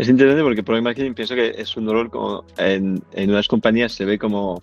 [0.00, 3.92] Es interesante porque Product Marketing pienso que es un rol como en, en unas compañías
[3.92, 4.62] se ve como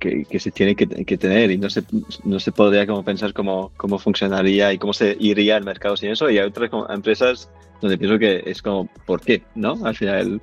[0.00, 1.84] que, que se tiene que, que, tener y no se,
[2.24, 6.10] no se podría como pensar cómo, cómo funcionaría y cómo se iría al mercado sin
[6.10, 6.28] eso.
[6.30, 7.48] Y hay otras empresas
[7.80, 9.44] donde pienso que es como, ¿por qué?
[9.54, 9.78] ¿No?
[9.86, 10.40] Al final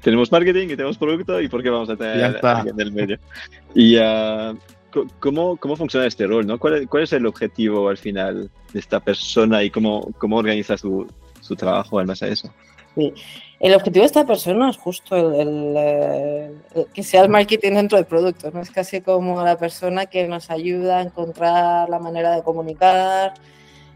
[0.00, 3.16] tenemos marketing y tenemos producto y ¿por qué vamos a tener alguien del medio?
[3.76, 4.58] Y uh,
[5.20, 6.48] ¿cómo, ¿cómo funciona este rol?
[6.48, 6.58] ¿no?
[6.58, 11.06] ¿Cuál, ¿Cuál es el objetivo al final de esta persona y cómo, cómo organiza su,
[11.40, 12.52] su trabajo al más a eso?
[13.58, 18.06] El objetivo de esta persona es justo el, el, que sea el marketing dentro del
[18.06, 18.60] producto, ¿no?
[18.60, 23.34] Es casi como la persona que nos ayuda a encontrar la manera de comunicar,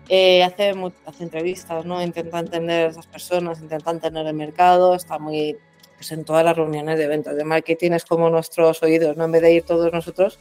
[0.08, 0.74] eh, hace,
[1.06, 2.02] hace entrevistas, ¿no?
[2.02, 5.56] Intenta entender a esas personas, intenta entender el mercado, está muy
[5.96, 9.26] pues, en todas las reuniones de ventas de marketing, es como nuestros oídos, ¿no?
[9.26, 10.38] En vez de ir todos nosotros,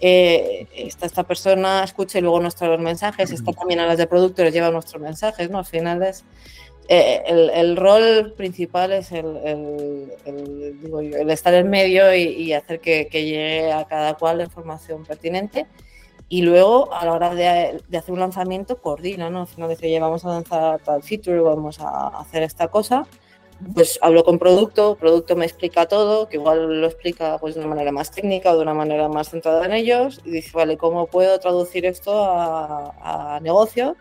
[0.00, 4.44] eh, está esta persona, escucha y luego nuestros mensajes, está también a las de producto,
[4.44, 5.58] les lleva nuestros mensajes, ¿no?
[5.58, 6.24] Al final es
[6.88, 12.22] eh, el, el, rol principal es el, el, digo yo, el estar en medio y,
[12.22, 15.66] y hacer que, que, llegue a cada cual la información pertinente.
[16.28, 19.42] Y luego, a la hora de, de hacer un lanzamiento, coordina, ¿no?
[19.42, 23.06] Al final dice, oye, vamos a lanzar tal feature, vamos a hacer esta cosa.
[23.74, 27.70] Pues hablo con producto, producto me explica todo, que igual lo explica pues, de una
[27.70, 30.20] manera más técnica o de una manera más centrada en ellos.
[30.24, 33.96] Y dice, vale, ¿cómo puedo traducir esto a, a negocio?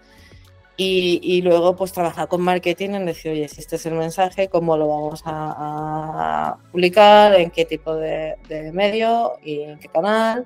[0.78, 4.76] Y, luego pues trabajar con marketing en decir, oye, si este es el mensaje, cómo
[4.76, 10.46] lo vamos a, publicar, en qué tipo de, de, medio y en qué canal.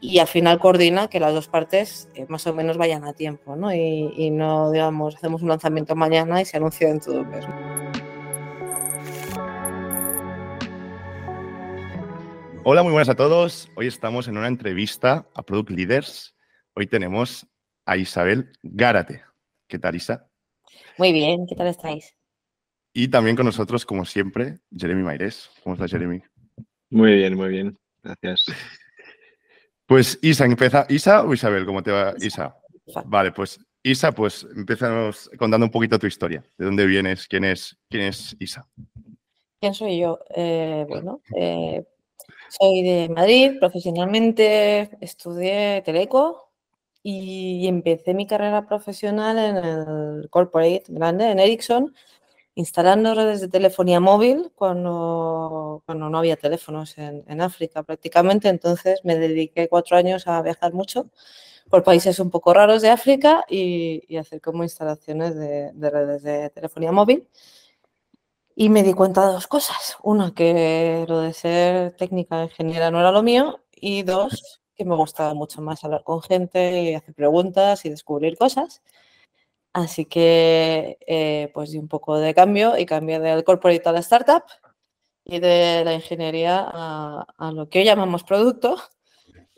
[0.00, 3.56] Y al final coordina que las dos partes eh, más o menos vayan a tiempo,
[3.56, 3.74] ¿no?
[3.74, 7.44] Y, y, no, digamos, hacemos un lanzamiento mañana y se anuncia dentro de un mes.
[12.62, 13.70] Hola, muy buenas a todos.
[13.74, 16.36] Hoy estamos en una entrevista a Product Leaders.
[16.74, 17.46] Hoy tenemos
[17.86, 19.27] a Isabel Gárate.
[19.68, 20.26] ¿Qué tal, Isa?
[20.96, 22.16] Muy bien, ¿qué tal estáis?
[22.94, 25.50] Y también con nosotros, como siempre, Jeremy Maires.
[25.62, 26.22] ¿Cómo estás, Jeremy?
[26.88, 27.78] Muy bien, muy bien.
[28.02, 28.46] Gracias.
[29.86, 30.84] Pues Isa, empieza.
[30.90, 31.64] ¿Isa o Isabel?
[31.64, 32.12] ¿Cómo te va?
[32.20, 32.54] Isa.
[33.06, 36.44] Vale, pues Isa, pues empezamos contando un poquito tu historia.
[36.58, 37.26] ¿De dónde vienes?
[37.26, 38.68] ¿Quién es, quién es Isa?
[39.58, 40.18] ¿Quién soy yo?
[40.36, 41.86] Eh, bueno, eh,
[42.50, 46.47] soy de Madrid, profesionalmente estudié Teleco,
[47.10, 51.94] y empecé mi carrera profesional en el corporate grande, en Ericsson,
[52.54, 58.48] instalando redes de telefonía móvil cuando, cuando no había teléfonos en, en, África prácticamente.
[58.48, 61.10] Entonces me dediqué cuatro años a viajar mucho
[61.70, 66.22] por países un poco raros de África y, y hacer como instalaciones de, de, redes
[66.22, 67.26] de telefonía móvil.
[68.54, 69.96] Y me di cuenta de dos cosas.
[70.02, 73.60] Una, que lo de ser técnica ingeniera no era lo mío.
[73.72, 78.38] Y dos, que me gustaba mucho más hablar con gente y hacer preguntas y descubrir
[78.38, 78.82] cosas.
[79.72, 84.00] Así que eh, pues di un poco de cambio y cambié del corporate a la
[84.00, 84.44] startup
[85.24, 88.76] y de la ingeniería a, a lo que hoy llamamos producto.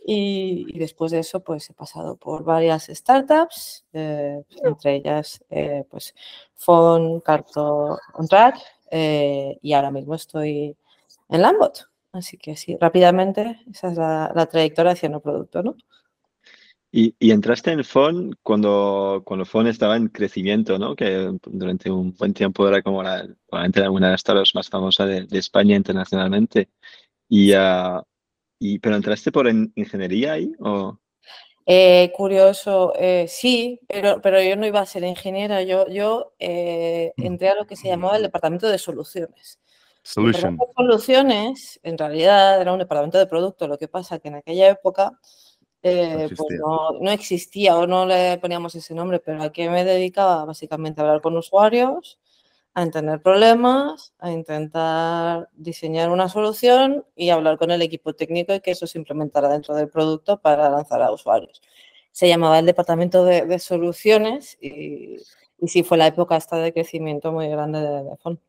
[0.05, 5.85] Y, y, después de eso pues he pasado por varias startups, eh, entre ellas eh,
[5.91, 6.15] pues
[6.55, 7.99] Phone, Carto,
[8.91, 10.77] eh, y ahora mismo estoy
[11.29, 11.90] en Lambot.
[12.13, 15.77] Así que sí, rápidamente esa es la, la trayectoria hacia el producto, ¿no?
[16.93, 20.97] Y, y, entraste en FON cuando, cuando FON estaba en crecimiento, ¿no?
[20.97, 25.25] Que durante un buen tiempo era como la, una de las startups más famosas de,
[25.25, 26.69] de España internacionalmente.
[27.29, 28.03] Y, uh,
[28.59, 30.53] y, ¿Pero entraste por en, ingeniería ahí?
[30.59, 30.99] O?
[31.65, 37.13] Eh, curioso, eh, sí, pero, pero yo no iba a ser ingeniera, yo, yo eh,
[37.17, 39.61] entré a lo que se llamaba el departamento de soluciones.
[40.03, 40.59] Solution.
[40.77, 45.19] Soluciones, en realidad era un departamento de producto, lo que pasa que en aquella época
[45.83, 49.71] eh, no, pues no, no, existía o no le poníamos ese nombre, pero a qué
[49.71, 52.19] me dedicaba básicamente a hablar con usuarios,
[52.75, 58.61] a entender problemas, a intentar diseñar una solución y hablar con el equipo técnico y
[58.61, 61.63] que eso se implementara dentro del producto para lanzar a usuarios.
[62.13, 65.17] Se llamaba el departamento de, de soluciones y,
[65.59, 68.41] y, sí fue la época esta de crecimiento muy grande de, Fon.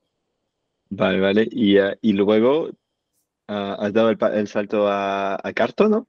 [0.91, 1.47] Vale, vale.
[1.49, 2.73] Y, uh, y luego uh,
[3.47, 6.07] has dado el, el salto a, a, Carto, ¿no?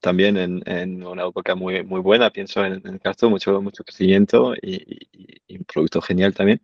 [0.00, 4.54] También en, en, una época muy, muy buena, pienso en, en Carto, mucho, mucho crecimiento
[4.60, 4.74] y,
[5.12, 6.60] y, y, un producto genial también.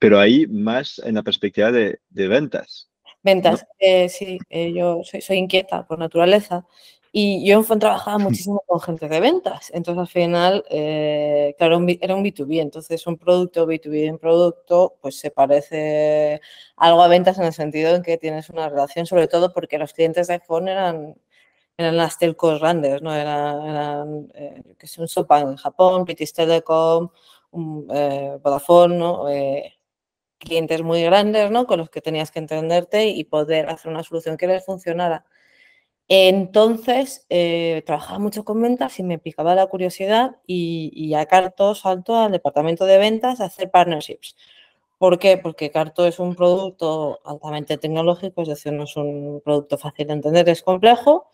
[0.00, 2.90] Pero ahí más en la perspectiva de, de ventas.
[3.22, 3.68] Ventas, ¿no?
[3.78, 6.66] eh, sí, eh, yo soy, soy, inquieta por naturaleza
[7.12, 11.76] y yo en Fon trabajaba muchísimo con gente de ventas, entonces al final, eh, claro,
[12.00, 16.40] era un B2B, entonces un producto B2B en producto, pues se parece
[16.76, 19.92] algo a ventas en el sentido en que tienes una relación, sobre todo porque los
[19.92, 21.14] clientes de Fon eran,
[21.76, 23.14] eran las telcos grandes, ¿no?
[23.14, 27.10] Eran, eran eh, que es un Sopan en Japón, British Telecom,
[27.50, 29.28] un, eh, Vodafone, ¿no?
[29.30, 29.74] Eh,
[30.38, 31.66] clientes muy grandes, ¿no?
[31.66, 35.24] Con los que tenías que entenderte y poder hacer una solución que les funcionara.
[36.14, 41.74] Entonces, eh, trabajaba mucho con ventas y me picaba la curiosidad y, y a Carto
[41.74, 44.36] salto al departamento de ventas a hacer partnerships.
[44.98, 45.38] ¿Por qué?
[45.38, 50.12] Porque Carto es un producto altamente tecnológico, es decir, no es un producto fácil de
[50.12, 51.30] entender, es complejo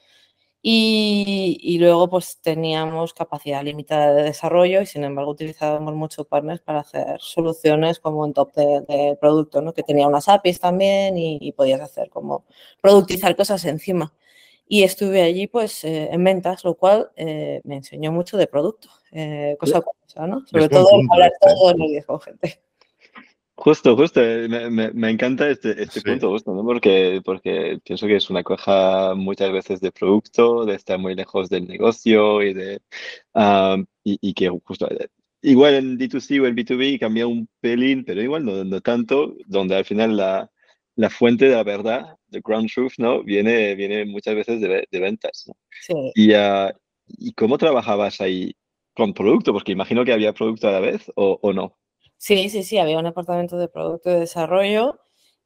[0.63, 6.81] y, luego pues teníamos capacidad limitada de desarrollo y sin embargo utilizábamos muchos partners para
[6.81, 9.73] hacer soluciones como en top de, producto, ¿no?
[9.75, 12.45] que tenía unas APIs también y, podías hacer como
[12.81, 14.13] productizar cosas encima.
[14.69, 18.91] Y estuve allí pues eh, en ventas, lo cual eh, me enseñó mucho de producto,
[19.13, 20.47] eh, cosa curiosa, ¿no?
[20.47, 22.61] Sobre todo hablar todo en el con gente.
[23.61, 26.63] Justo, justo, eh, me, me, encanta este, este punto, justo, ¿no?
[26.65, 31.49] Porque, porque pienso que es una cosa muchas veces de producto, de estar muy lejos
[31.49, 32.81] del negocio y de
[34.05, 35.09] y, que justo eh,
[35.43, 39.75] igual en D2C o en B2B cambia un pelín, pero igual no, no tanto, donde
[39.75, 40.51] al final la,
[40.95, 43.23] la fuente de la verdad, the ground truth, ¿no?
[43.23, 45.55] Viene, viene muchas veces de, de ventas, ¿no?
[45.81, 46.13] Sí.
[46.15, 46.71] Y, uh,
[47.07, 48.55] ¿Y cómo trabajabas ahí
[48.95, 49.53] con producto?
[49.53, 51.79] Porque imagino que había producto a la vez, ¿o, o no?
[52.17, 55.01] Sí, sí, sí, había un departamento de producto y desarrollo.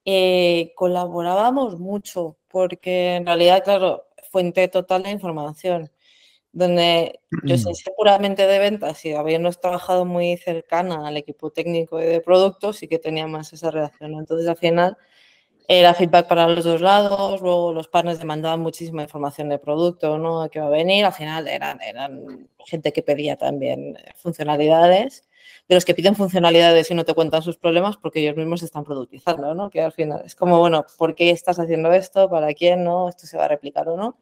[0.04, 5.90] Eh, colaborábamos mucho porque en realidad, claro, fuente total de información,
[6.50, 7.94] donde yo soy mm.
[7.96, 12.88] puramente de ventas y habiendo trabajado muy cercana al equipo técnico y de productos, y
[12.88, 14.14] que tenía más esa relación.
[14.14, 14.96] Entonces, al final,
[15.68, 20.48] era feedback para los dos lados, luego los partners demandaban muchísima información de producto, ¿no?
[20.50, 25.24] Que va a venir, al final eran, eran gente que pedía también funcionalidades
[25.68, 28.84] de los que piden funcionalidades y no te cuentan sus problemas porque ellos mismos están
[28.84, 29.70] productizando, ¿no?
[29.70, 32.28] Que al final es como, bueno, ¿por qué estás haciendo esto?
[32.28, 32.84] ¿Para quién?
[32.84, 33.08] ¿No?
[33.08, 34.18] ¿Esto se va a replicar o no?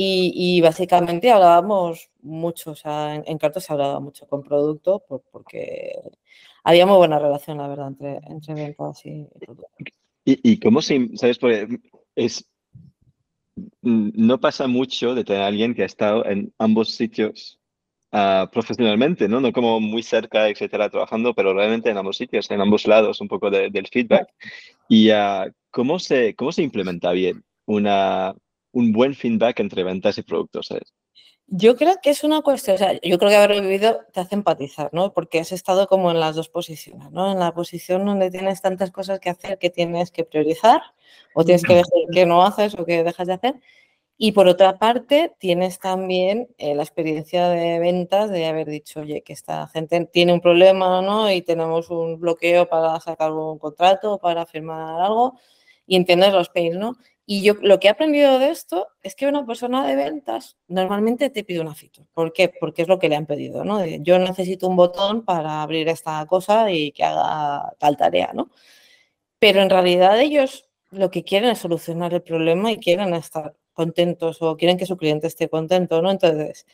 [0.00, 5.02] Y, básicamente hablábamos mucho, o sea, en, en Carto se hablaba mucho con producto
[5.32, 5.92] porque
[6.62, 9.66] había muy buena relación, la verdad, entre, entre ventas y, producto.
[10.30, 11.78] ¿Y, cómo se, sabes, porque
[12.14, 12.46] es,
[13.80, 17.58] no pasa mucho de tener a alguien que ha estado en ambos sitios
[18.10, 19.38] Ah, profesionalmente, ¿no?
[19.40, 23.28] No como muy cerca, etcétera, trabajando, pero realmente en ambos sitios, en ambos lados, un
[23.28, 24.28] poco del feedback.
[24.88, 28.34] ¿Y uh, ¿cómo, se, cómo se implementa bien una,
[28.72, 30.68] un buen feedback entre ventas y productos?
[30.68, 30.94] ¿sabes?
[31.50, 34.34] Yo creo que es una cuestión, o sea, yo creo que haberlo vivido te hace
[34.34, 35.14] empatizar, ¿no?
[35.14, 37.32] Porque has estado como en las dos posiciones, ¿no?
[37.32, 40.82] En la posición donde tienes tantas cosas que hacer que tienes que priorizar
[41.34, 43.54] o tienes que dejar que no haces o que dejas de hacer
[44.20, 49.22] y por otra parte, tienes también eh, la experiencia de ventas de haber dicho, oye,
[49.22, 51.30] que esta gente tiene un problema, ¿no?
[51.30, 55.38] Y tenemos un bloqueo para sacar un contrato, para firmar algo,
[55.86, 56.96] y entiendes los pains, ¿no?
[57.30, 61.28] Y yo lo que he aprendido de esto es que una persona de ventas normalmente
[61.28, 62.08] te pide una feature.
[62.14, 62.48] ¿Por qué?
[62.48, 63.84] Porque es lo que le han pedido, ¿no?
[63.84, 68.50] yo necesito un botón para abrir esta cosa y que haga tal tarea, ¿no?
[69.38, 74.40] Pero en realidad ellos lo que quieren es solucionar el problema y quieren estar contentos
[74.40, 76.10] o quieren que su cliente esté contento, ¿no?
[76.10, 76.66] Entonces,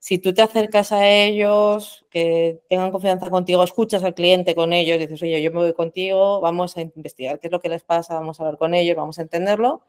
[0.00, 4.98] si tú te acercas a ellos, que tengan confianza contigo, escuchas al cliente con ellos,
[4.98, 8.14] dices, oye, yo me voy contigo, vamos a investigar qué es lo que les pasa,
[8.14, 9.82] vamos a hablar con ellos, vamos a entenderlo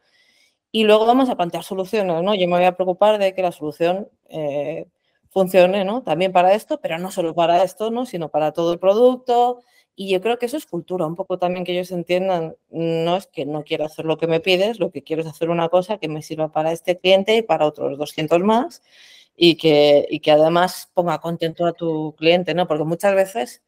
[0.72, 2.36] y luego vamos a plantear soluciones, ¿no?
[2.36, 4.88] Yo me voy a preocupar de que la solución eh,
[5.30, 6.04] funcione, ¿no?
[6.04, 8.06] También para esto, pero no solo para esto, ¿no?
[8.06, 9.62] Sino para todo el producto,
[9.96, 13.28] y yo creo que eso es cultura, un poco también que ellos entiendan, no es
[13.28, 15.98] que no quiero hacer lo que me pides, lo que quiero es hacer una cosa
[15.98, 18.82] que me sirva para este cliente y para otros 200 más
[19.36, 22.68] y que, y que además ponga contento a tu cliente, ¿no?
[22.68, 23.62] Porque muchas veces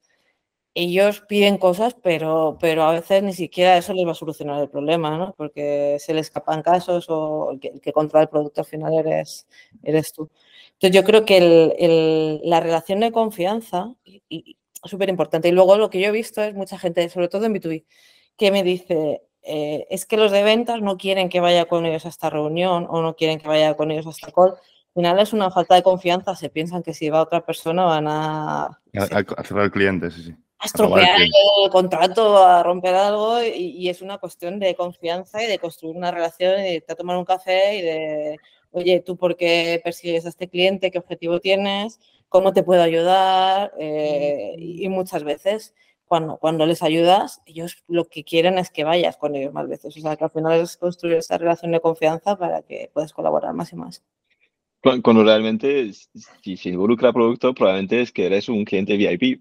[0.76, 4.70] ellos piden cosas, pero, pero a veces ni siquiera eso les va a solucionar el
[4.70, 5.36] problema, ¿no?
[5.38, 8.94] Porque se les escapan casos o el que, el que controla el producto al final
[8.94, 9.48] eres,
[9.84, 10.30] eres tú.
[10.74, 15.48] Entonces yo creo que el, el, la relación de confianza y, súper importante.
[15.48, 17.86] Y luego lo que yo he visto es mucha gente, sobre todo en B2B,
[18.36, 22.06] que me dice, eh, es que los de ventas no quieren que vaya con ellos
[22.06, 24.56] a esta reunión o no quieren que vaya con ellos a esta call.
[24.96, 28.08] Al final es una falta de confianza, se piensan que si va otra persona van
[28.08, 28.82] a...
[28.96, 30.36] A, cerrar el cliente, sí, sí.
[30.64, 35.60] A estropear el, contrato, a romper algo y, es una cuestión de confianza y de
[35.60, 38.38] construir una relación y de tomar un café y de,
[38.72, 40.90] oye, ¿tú por qué persigues a este cliente?
[40.90, 42.00] ¿Qué objetivo tienes?
[42.34, 48.24] cómo te puedo ayudar eh, y muchas veces cuando, cuando les ayudas, ellos lo que
[48.24, 49.96] quieren es que vayas con ellos más veces.
[49.96, 53.54] O sea, que al final es construir esa relación de confianza para que puedas colaborar
[53.54, 54.04] más y más.
[54.82, 55.92] Cuando realmente,
[56.42, 59.40] si se involucra producto, probablemente es que eres un cliente VIP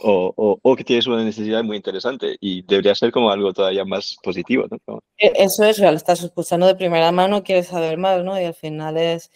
[0.00, 3.84] o, o, o, que tienes una necesidad muy interesante y debería ser como algo todavía
[3.84, 4.66] más positivo.
[4.86, 5.00] ¿no?
[5.18, 8.40] E, eso es, lo estás escuchando de primera mano, quieres saber más, ¿no?
[8.40, 9.30] Y al final es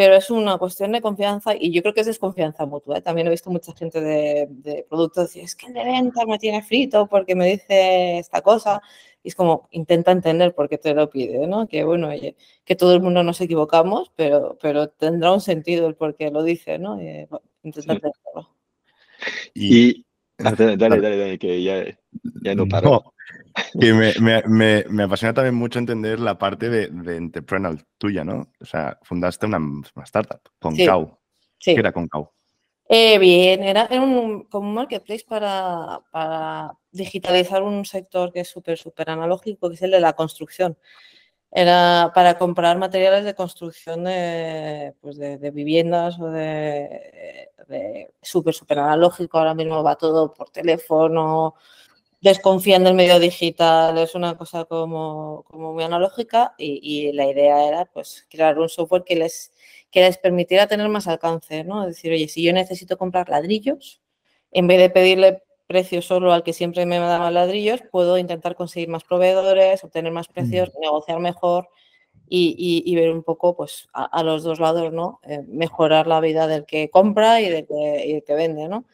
[0.00, 2.96] pero es una cuestión de confianza y yo creo que es desconfianza mutua.
[2.96, 3.02] ¿eh?
[3.02, 6.38] También he visto mucha gente de, de productos decir, es que el de venta me
[6.38, 8.80] tiene frito porque me dice esta cosa.
[9.22, 11.68] Y es como, intenta entender por qué te lo pide, ¿no?
[11.68, 15.94] Que bueno, oye, que todo el mundo nos equivocamos, pero, pero tendrá un sentido el
[15.96, 16.98] por qué lo dice, ¿no?
[17.02, 17.28] Y,
[17.62, 18.59] intenta entenderlo.
[19.54, 20.04] Y,
[20.38, 21.84] dale, dale, dale, que ya,
[22.42, 23.12] ya no paro.
[23.78, 28.50] que me, me, me, apasiona también mucho entender la parte de, de entrepreneurial tuya, ¿no?
[28.60, 31.74] O sea, fundaste una, una startup, con Sí.
[31.74, 32.32] ¿Qué era Concau?
[32.88, 38.48] Eh, bien, era, era un, como un marketplace para, para digitalizar un sector que es
[38.48, 40.76] súper, súper analógico, que es el de la construcción.
[41.52, 48.78] Era para comprar materiales de construcción de, pues de, viviendas o de, de súper, súper
[48.78, 49.38] analógico.
[49.38, 51.56] Ahora mismo va todo por teléfono,
[52.20, 57.66] desconfían del medio digital, es una cosa como, como muy analógica y, y, la idea
[57.66, 59.52] era pues crear un software que les,
[59.90, 61.82] que les permitiera tener más alcance, ¿no?
[61.82, 64.02] Es decir, oye, si yo necesito comprar ladrillos,
[64.52, 68.88] en vez de pedirle precio solo al que siempre me daba ladrillos, puedo intentar conseguir
[68.88, 70.80] más proveedores, obtener más precios, mm.
[70.80, 71.68] negociar mejor
[72.28, 75.20] y, y, y, ver un poco pues, a, a los dos lados, ¿no?
[75.22, 78.84] Eh, mejorar la vida del que compra y del que, y del que vende, ¿no?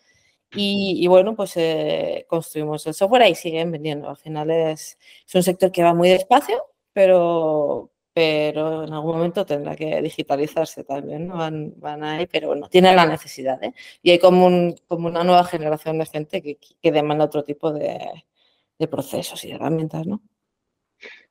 [0.55, 4.11] Y, y, bueno, pues eh, construimos el software y siguen vendiendo.
[4.11, 9.45] Al final es, es, un sector que va muy despacio, pero, pero en algún momento
[9.45, 11.27] tendrá que digitalizarse también.
[11.29, 11.37] ¿no?
[11.37, 13.63] Van, van ahí, pero bueno, tiene la necesidad.
[13.63, 13.75] ¿eh?
[14.03, 17.71] Y hay como, un, como una nueva generación de gente que, que demanda otro tipo
[17.75, 18.25] de,
[18.79, 20.07] de, procesos y herramientas.
[20.07, 20.23] ¿no?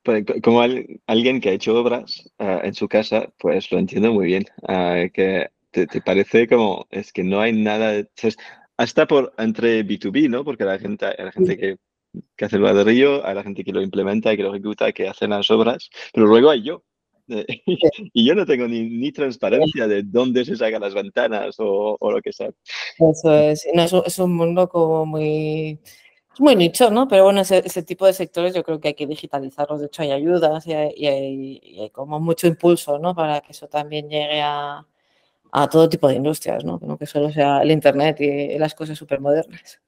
[0.03, 4.13] Pues, como al, alguien que ha hecho obras uh, en su casa, pues lo entiendo
[4.13, 4.45] muy bien.
[4.61, 7.93] Uh, que te, te, parece como, es que no hay nada.
[7.93, 8.07] De,
[8.77, 10.45] hasta por entre B2B, ¿no?
[10.45, 11.77] Porque la gente, la gente que,
[12.35, 15.27] que hace el ladrillo, hay la gente que lo implementa, que lo ejecuta, que hace
[15.27, 16.83] las obras, pero luego hay yo.
[17.27, 22.11] y yo no tengo ni, ni, transparencia de dónde se sacan las ventanas o, o
[22.11, 22.51] lo que sea.
[22.99, 25.79] Eso es, no, es, un mundo como muy,
[26.37, 27.07] muy nicho, ¿no?
[27.07, 29.79] Pero bueno, ese, tipo de sectores yo creo que hay que digitalizarlos.
[29.79, 33.15] De hecho, hay ayudas y hay, y y como mucho impulso, ¿no?
[33.15, 34.85] Para que eso también llegue a,
[35.57, 36.79] a todo tipo de industrias, ¿no?
[36.81, 39.79] no que solo sea el Internet y las cosas súper modernas.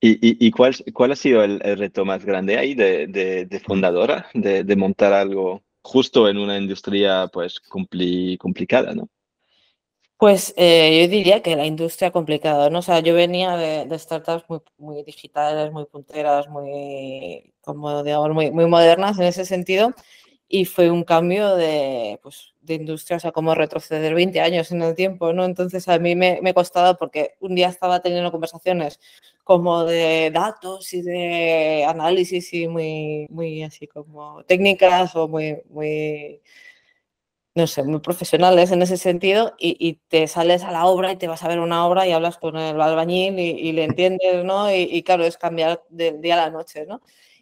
[0.00, 5.62] ¿Y, cuál, cuál, ha sido el, reto más grande ahí de, fundadora, de, montar algo
[5.82, 9.08] justo en una industria pues compli, complicada, ¿no?
[10.18, 12.78] Pues eh, yo diría que la industria complicada, ¿no?
[12.80, 14.44] O yo venía de, startups
[14.78, 19.94] muy, digitales, muy punteras, muy, como digamos, muy modernas en ese sentido
[20.48, 24.82] y fue un cambio de, pues, de industria, o sea, como retroceder 20 años en
[24.82, 25.44] el tiempo, ¿no?
[25.44, 29.00] Entonces a mí me, me costaba porque un día estaba teniendo conversaciones
[29.46, 36.42] como de datos y de análisis y muy, muy así como técnicas o muy, muy,
[37.54, 41.28] no sé, muy profesionales en ese sentido y, te sales a la obra y te
[41.28, 44.74] vas a ver una obra y hablas con el albañil y, le entiendes, ¿no?
[44.74, 47.00] Y, claro, es cambiar del día a la noche, ¿no?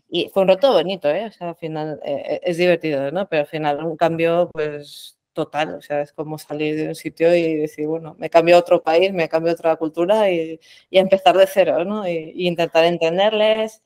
[0.09, 1.27] Y fue un reto bonito, ¿eh?
[1.27, 3.27] O sea, al final eh, es divertido, ¿no?
[3.29, 5.75] Pero al final un cambio, pues, total.
[5.75, 8.83] O sea, es como salir de un sitio y decir, bueno, me cambio a otro
[8.83, 10.59] país, me cambio a otra cultura y,
[10.91, 12.09] y empezar de cero, ¿no?
[12.09, 13.83] Y, intentar entenderles.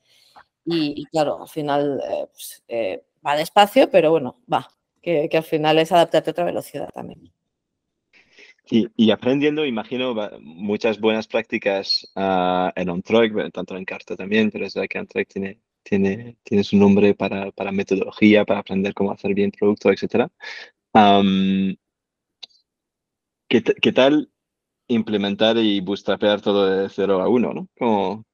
[0.65, 4.69] Y, claro, al final eh, pues, eh, va despacio, pero bueno, va.
[5.01, 7.31] Que, que, al final es adaptarte a otra velocidad también.
[8.71, 14.75] Y, aprendiendo, imagino, muchas buenas prácticas uh, en OnTrack, tanto en Carta también, pero es
[14.75, 19.33] verdad que OnTrack tiene tiene, tiene su nombre para, para, metodología, para aprender cómo hacer
[19.33, 20.29] bien producto, etc.
[20.93, 21.77] ¿qué,
[23.63, 24.31] ¿qué, tal
[24.87, 27.67] implementar y bootstrapear todo de 0 a 1?
[27.79, 28.25] ¿no?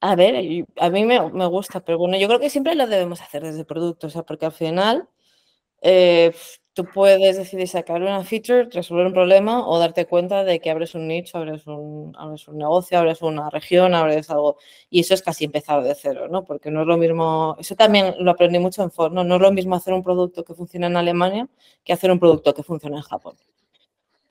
[0.00, 3.22] A ver, a mí me, me, gusta, pero bueno, yo creo que siempre lo debemos
[3.22, 5.08] hacer desde el producto, o sea, porque al final
[5.80, 6.34] eh,
[6.74, 10.94] tú puedes decidir sacar una feature, resolver un problema o darte cuenta de que abres
[10.96, 14.58] un nicho, abres un, abres un negocio, abres una región, abres algo.
[14.90, 16.44] Y eso es casi empezar de cero, ¿no?
[16.44, 19.22] Porque no es lo mismo, eso también lo aprendí mucho en Ford, ¿no?
[19.22, 21.48] No es lo mismo hacer un producto que funciona en Alemania
[21.84, 23.36] que hacer un producto que funciona en Japón.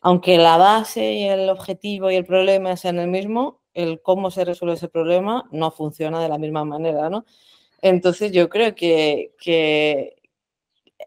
[0.02, 4.44] Aunque la base y el objetivo y el problema sean el mismo, el cómo se
[4.44, 7.26] resuelve ese problema no funciona de la misma manera, ¿no?
[7.82, 10.16] Entonces yo creo que, que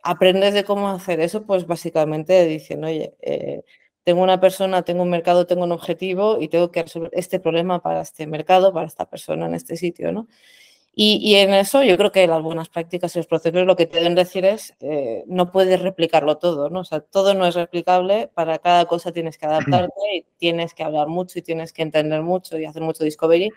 [0.07, 3.63] aprendes de cómo hacer eso, pues básicamente diciendo, oye, eh,
[4.05, 7.83] tengo una persona, tengo un mercado, tengo un objetivo y tengo que resolver este problema
[7.83, 10.29] para este mercado, para esta persona en este sitio, ¿no?
[10.95, 13.87] Y, y en eso yo creo que las buenas prácticas y los procesos lo que
[13.87, 16.81] te deben decir es, eh, no puedes replicarlo todo, ¿no?
[16.81, 20.85] O sea, todo no es replicable, para cada cosa tienes que adaptarte y tienes que
[20.85, 23.51] hablar mucho y tienes que entender mucho y hacer mucho discovery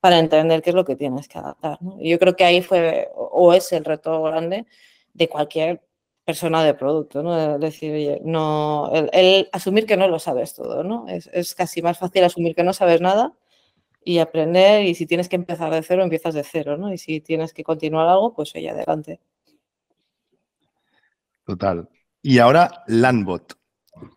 [0.00, 1.98] para entender qué es lo que tienes que adaptar, ¿no?
[2.00, 4.66] Y yo creo que ahí fue o es el reto grande
[5.14, 5.82] de cualquier
[6.30, 7.36] persona de producto, ¿no?
[7.36, 11.08] Es decir, oye, no, el, asumir que no lo sabes todo, ¿no?
[11.08, 13.32] Es, es, casi más fácil asumir que no sabes nada
[14.04, 16.92] y aprender y si tienes que empezar de cero, empiezas de cero, ¿no?
[16.92, 19.18] Y si tienes que continuar algo, pues oye, adelante.
[21.44, 21.88] Total.
[22.22, 23.58] Y ahora Landbot,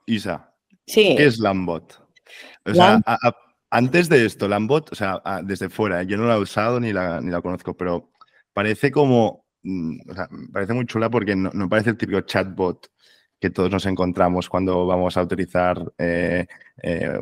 [0.06, 0.54] Isa.
[0.86, 1.16] Sí.
[1.18, 2.00] ¿Qué es Landbot?
[2.66, 3.02] O sea,
[3.72, 7.22] antes de esto, Landbot, o sea, desde fuera, yo no la he usado ni la,
[7.22, 8.12] ni la conozco, pero
[8.54, 12.90] parece como, o sea, parece muy chula porque no, parece el típico chatbot
[13.40, 16.48] que todos nos encontramos cuando vamos a utilizar eh,
[16.82, 17.20] eh,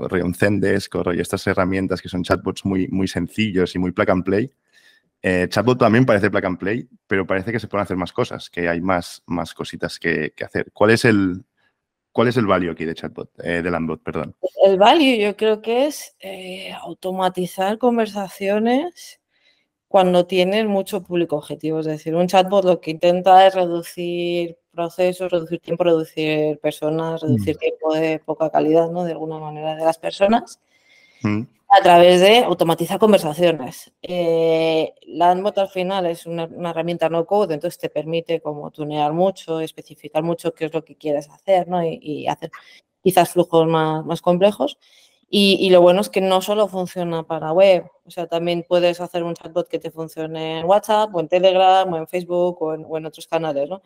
[1.15, 4.51] y estas herramientas que son chatbots muy, muy sencillos y muy plug and play.
[5.23, 8.49] Eh, chatbot también parece plug and play, pero parece que se pueden hacer más cosas,
[8.49, 10.71] que hay más, más cositas que, hacer.
[10.73, 11.43] ¿Cuál es el,
[12.11, 14.35] ¿Cuál es el value aquí de chatbot, eh, de Landbot, perdón?
[14.63, 16.15] El value yo creo que es
[16.83, 19.20] automatizar conversaciones
[19.91, 21.81] cuando tienes mucho público objetivo.
[21.81, 27.57] Es decir, un chatbot lo que intenta es reducir procesos, reducir tiempo, reducir personas, reducir
[27.57, 27.59] mm.
[27.59, 29.03] tiempo de poca calidad, ¿no?
[29.03, 30.61] De alguna manera de las personas.
[31.23, 31.41] Mm.
[31.67, 33.91] A través de automatizar conversaciones.
[34.01, 39.59] Eh, Landbot al final es una, herramienta no code, entonces te permite como tunear mucho,
[39.59, 41.83] especificar mucho qué es lo que quieres hacer, ¿no?
[41.83, 42.49] Y, hacer
[43.03, 44.77] quizás flujos más, más complejos.
[45.33, 49.23] Y, lo bueno es que no solo funciona para web, o sea, también puedes hacer
[49.23, 53.05] un chatbot que te funcione en WhatsApp o en Telegram o en Facebook o en,
[53.05, 53.81] otros canales, ¿no?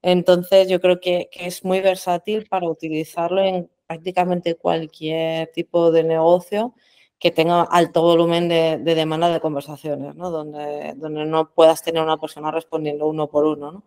[0.00, 6.74] Entonces, yo creo que, es muy versátil para utilizarlo en prácticamente cualquier tipo de negocio
[7.18, 10.30] que tenga alto volumen de, demanda de conversaciones, ¿no?
[10.30, 13.82] Donde, donde no puedas tener una persona respondiendo uno por uno, ¿no?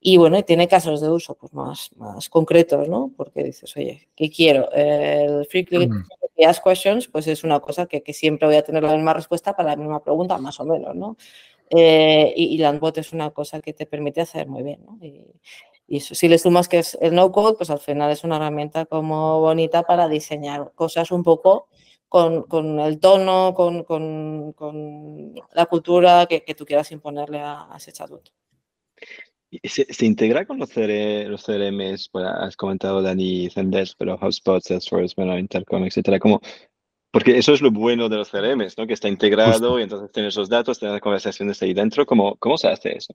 [0.00, 3.12] Y bueno, tiene casos de uso pues más, más concretos, ¿no?
[3.16, 4.72] Porque dices, oye, ¿qué quiero?
[4.72, 5.92] El free click
[6.44, 9.54] ask questions, pues es una cosa que, que, siempre voy a tener la misma respuesta
[9.54, 11.18] para la misma pregunta, más o menos, ¿no?
[11.70, 14.84] Eh, y, Landbot es una cosa que te permite hacer muy bien.
[14.84, 14.98] ¿no?
[15.00, 19.40] Y, si le sumas que es el no-code, pues al final es una herramienta como
[19.40, 21.66] bonita para diseñar cosas un poco
[22.08, 27.68] con, con el tono, con, con, con, la cultura que, que, tú quieras imponerle a,
[27.76, 28.32] ese chatbot.
[29.64, 32.08] ¿Se, ¿Se, integra con los, CR, los CRMs?
[32.10, 36.18] Pues has comentado Dani Zendesk, pero HubSpot, Salesforce, bueno, Intercom, etcétera.
[36.20, 36.40] ¿Cómo,
[37.12, 38.86] porque eso es lo bueno de los CRMs, ¿no?
[38.86, 42.06] Que está integrado y entonces tienes esos datos, tienes las conversaciones ahí dentro.
[42.06, 43.14] ¿Cómo, cómo se hace eso?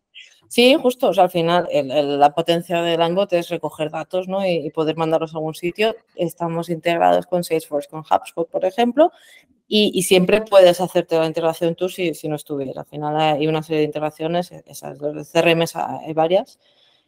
[0.49, 1.09] Sí, justo.
[1.09, 4.45] O sea, al final la potencia de Langbot es recoger datos ¿no?
[4.45, 5.95] y, poder mandarlos a algún sitio.
[6.15, 9.11] Estamos integrados con Salesforce, con HubSpot, por ejemplo,
[9.67, 12.81] y, siempre puedes hacerte la integración tú si, si, no estuviera.
[12.81, 16.59] Al final hay una serie de integraciones, esas los CRMs hay varias,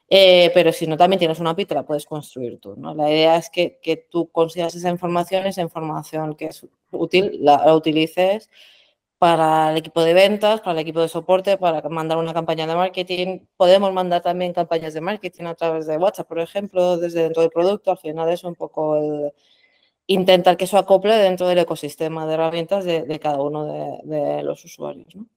[0.10, 2.76] eh, pero si no, también tienes una API, te la puedes construir tú.
[2.78, 2.96] ¿no?
[2.96, 7.76] La idea es que, que, tú consigas esa información, esa información que es útil, la,
[7.76, 8.50] utilices
[9.18, 12.76] para el equipo de ventas, para el equipo de soporte, para mandar una campaña de
[12.76, 13.40] marketing.
[13.58, 17.52] Podemos mandar también campañas de marketing a través de WhatsApp, por ejemplo, desde dentro del
[17.52, 17.92] producto.
[17.92, 19.34] Al final es un poco el
[20.08, 24.44] intentar que eso acople dentro del ecosistema de herramientas de, de cada uno de, de
[24.44, 25.16] los usuarios.
[25.16, 25.28] ¿no?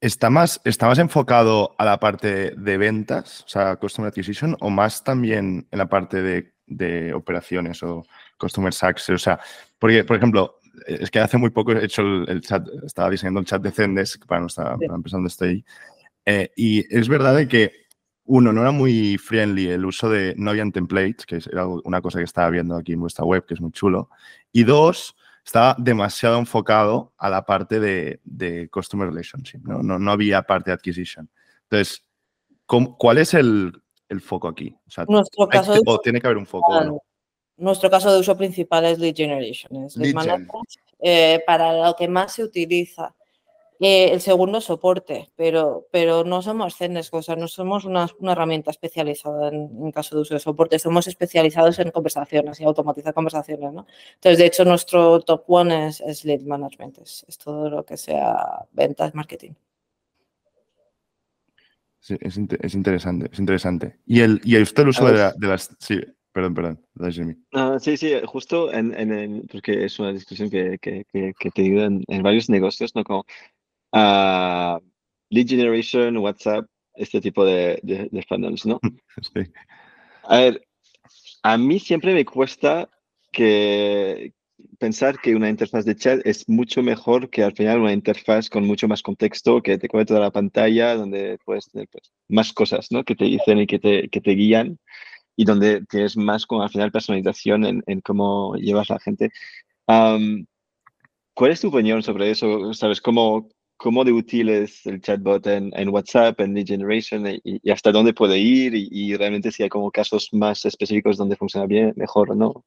[0.00, 4.68] ¿Está más, ¿Está más enfocado a la parte de ventas, o sea, Customer Acquisition, o
[4.68, 8.04] más también en la parte de, operaciones o
[8.38, 9.10] Customer Success?
[9.10, 9.40] O sea,
[9.78, 13.46] porque, por ejemplo, es que hace muy poco he hecho el, chat, estaba diseñando el
[13.46, 15.64] chat de Zendesk para nuestra empresa donde estoy.
[16.26, 17.85] Eh, y es verdad que,
[18.26, 22.18] uno, no era muy friendly el uso de, no habían templates, que era una cosa
[22.18, 24.10] que estaba viendo aquí en vuestra web, que es muy chulo.
[24.52, 29.82] Y dos, estaba demasiado enfocado a la parte de, de Customer Relationship, ¿no?
[29.82, 29.98] ¿no?
[29.98, 31.30] No, había parte de Acquisition.
[31.70, 32.02] Entonces,
[32.66, 33.72] ¿cuál es el,
[34.08, 34.76] el foco aquí?
[34.86, 37.00] O sea, nuestro caso o tiene que haber un foco.
[37.58, 39.84] Nuestro caso de uso principal es lead generation.
[39.84, 40.46] Es lead
[40.98, 43.14] eh, para lo que más se utiliza
[43.78, 48.70] eh, el segundo soporte, pero, pero no somos Zendesk, o sea, no somos una, herramienta
[48.70, 53.86] especializada en, caso de uso de soporte, somos especializados en conversaciones y automatizar conversaciones, ¿no?
[54.14, 59.14] Entonces, de hecho, nuestro top one es, lead management, es, todo lo que sea ventas,
[59.14, 59.52] marketing.
[62.00, 62.36] Sí, es,
[62.74, 63.98] interesante, es interesante.
[64.06, 65.76] ¿Y, el, y usted el uso de, las...
[65.80, 66.00] Sí,
[66.32, 66.84] perdón, perdón,
[67.52, 71.84] ah, sí, sí, justo en, en, porque es una discusión que, que, que, he tenido
[71.84, 73.02] en, en, varios negocios, ¿no?
[73.04, 73.24] Como
[73.98, 74.78] a
[75.30, 78.78] lead generation, WhatsApp, este tipo de, de, funnels, ¿no?
[80.28, 80.66] A ver,
[81.42, 82.90] a mí siempre me cuesta
[83.32, 84.32] que
[84.78, 88.66] pensar que una interfaz de chat es mucho mejor que al final una interfaz con
[88.66, 92.88] mucho más contexto, que te cubre toda la pantalla, donde puedes tener pues, más cosas,
[92.90, 93.04] ¿no?
[93.04, 94.78] Que te dicen y que te, que te guían
[95.36, 99.30] y donde tienes más como al final personalización en, en cómo llevas a la gente.
[99.86, 102.72] ¿Cuál es tu opinión sobre eso?
[102.72, 107.92] ¿Sabes cómo, cómo de útil es el chatbot en, WhatsApp, en Lead Generation y, hasta
[107.92, 112.30] dónde puede ir y, realmente si hay como casos más específicos donde funciona bien, mejor
[112.30, 112.64] o no.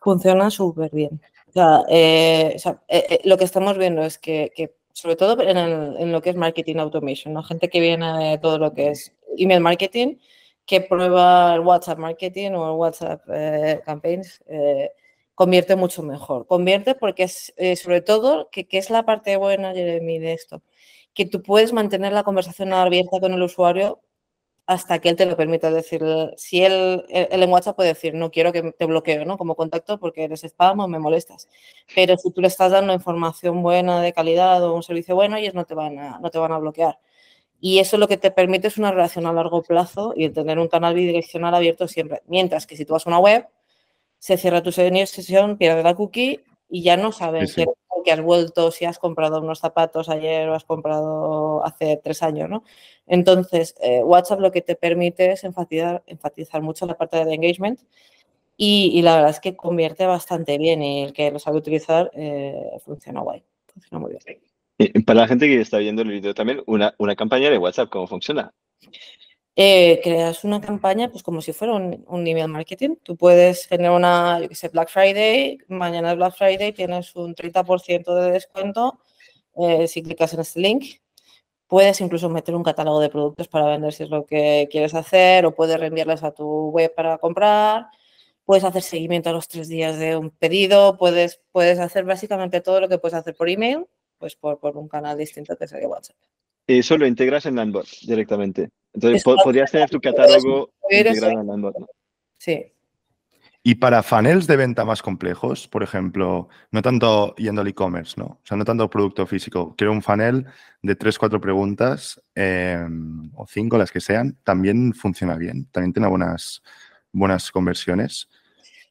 [0.00, 1.20] Funciona súper bien.
[1.48, 2.56] O sea, eh,
[2.88, 4.50] eh, eh, lo que estamos viendo es que,
[4.92, 7.42] sobre todo en, en, lo que es marketing automation, ¿no?
[7.42, 10.16] gente que viene de todo lo que es email marketing,
[10.66, 13.22] que prueba el WhatsApp marketing o el WhatsApp
[13.84, 14.42] campaigns
[15.34, 16.46] convierte mucho mejor.
[16.46, 20.62] Convierte porque es, eh, sobre todo, que, es la parte buena, Jeremy, de esto,
[21.14, 24.00] que tú puedes mantener la conversación abierta con el usuario
[24.66, 25.70] hasta que él te lo permita.
[25.70, 26.02] decir,
[26.36, 29.36] si él, él, en WhatsApp puede decir, no quiero que te bloquee ¿no?
[29.38, 31.48] como contacto porque eres spam o me molestas.
[31.94, 35.54] Pero si tú le estás dando información buena, de calidad o un servicio bueno, ellos
[35.54, 36.98] no te van a, no te van a bloquear.
[37.60, 40.58] Y eso lo que te permite es una relación a largo plazo y el tener
[40.58, 42.22] un canal bidireccional abierto siempre.
[42.26, 43.48] Mientras que si tú vas a una web,
[44.24, 47.46] se cierra tu sesión, pierde la cookie y ya no saben
[48.04, 52.48] Que, has vuelto, si has comprado unos zapatos ayer o has comprado hace tres años,
[52.48, 52.64] ¿no?
[53.06, 57.80] Entonces, eh, WhatsApp lo que te permite es enfatizar, enfatizar mucho la parte de engagement
[58.56, 62.78] y, la verdad es que convierte bastante bien y el que lo sabe utilizar eh,
[62.82, 64.16] funciona guay, funciona muy
[64.78, 65.04] bien.
[65.04, 68.06] para la gente que está viendo el vídeo también, una, una campaña de WhatsApp, ¿cómo
[68.06, 68.54] funciona?
[69.56, 72.96] Eh, creas una campaña pues como si fuera un, email marketing.
[73.02, 77.34] Tú puedes generar una, yo que sé, Black Friday, mañana es Black Friday, tienes un
[77.34, 78.98] 30% de descuento
[79.56, 80.84] eh, si clicas en este link.
[81.68, 85.46] Puedes incluso meter un catálogo de productos para vender si es lo que quieres hacer
[85.46, 87.88] o puedes reenviarles a tu web para comprar.
[88.44, 90.96] Puedes hacer seguimiento a los tres días de un pedido.
[90.98, 93.86] Puedes, puedes hacer básicamente todo lo que puedes hacer por email,
[94.18, 96.16] pues por, por un canal distinto que sería WhatsApp.
[96.66, 98.70] Eso lo integras en Landbot directamente.
[98.92, 101.74] Entonces, podrías tener tu catálogo integrado en Landbot.
[102.38, 102.64] Sí.
[103.66, 108.26] Y para funnels de venta más complejos, por ejemplo, no tanto yendo al e-commerce, ¿no?
[108.26, 109.74] O sea, no tanto producto físico.
[109.74, 110.44] Quiero un funnel
[110.82, 114.36] de tres, cuatro preguntas em, o cinco, las que sean.
[114.44, 115.66] También funciona bien.
[115.72, 116.62] También tiene buenas,
[117.10, 118.28] buenas conversiones.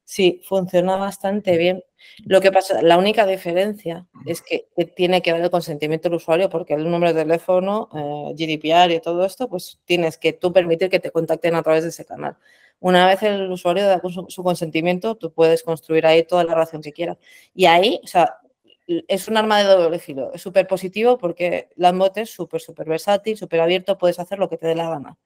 [0.03, 1.83] Sí, funciona bastante bien.
[2.25, 6.49] Lo que pasa, la única diferencia es que tiene que haber el consentimiento del usuario
[6.49, 10.89] porque el número de teléfono, eh, GDPR y todo esto, pues tienes que tú permitir
[10.89, 12.37] que te contacten a través de ese canal.
[12.79, 16.91] Una vez el usuario da su, consentimiento, tú puedes construir ahí toda la relación que
[16.91, 17.17] quieras.
[17.55, 18.37] Y ahí, o sea,
[19.07, 20.31] es un arma de doble filo.
[20.33, 24.57] Es súper positivo porque Lambot es súper, súper versátil, súper abierto, puedes hacer lo que
[24.57, 25.17] te dé la gana.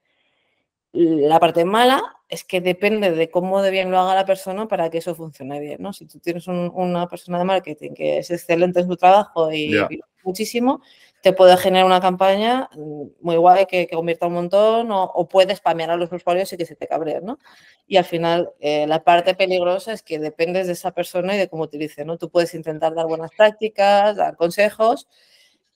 [0.94, 4.90] La parte mala es que depende de cómo de bien lo haga la persona para
[4.90, 5.94] que eso funcione bien, ¿no?
[5.94, 9.76] Si tú tienes una persona de marketing que es excelente en su trabajo y,
[10.24, 10.82] muchísimo,
[11.22, 15.60] te puede generar una campaña mm, muy guay que, convierta un montón o, o puedes
[15.60, 17.40] spamear a los usuarios y que se te cabreen, ¿no?
[17.88, 21.48] Y al final, eh, la parte peligrosa es que dependes de esa persona y de
[21.48, 22.18] cómo utilice, ¿no?
[22.18, 25.08] Tú puedes intentar dar buenas prácticas, dar consejos,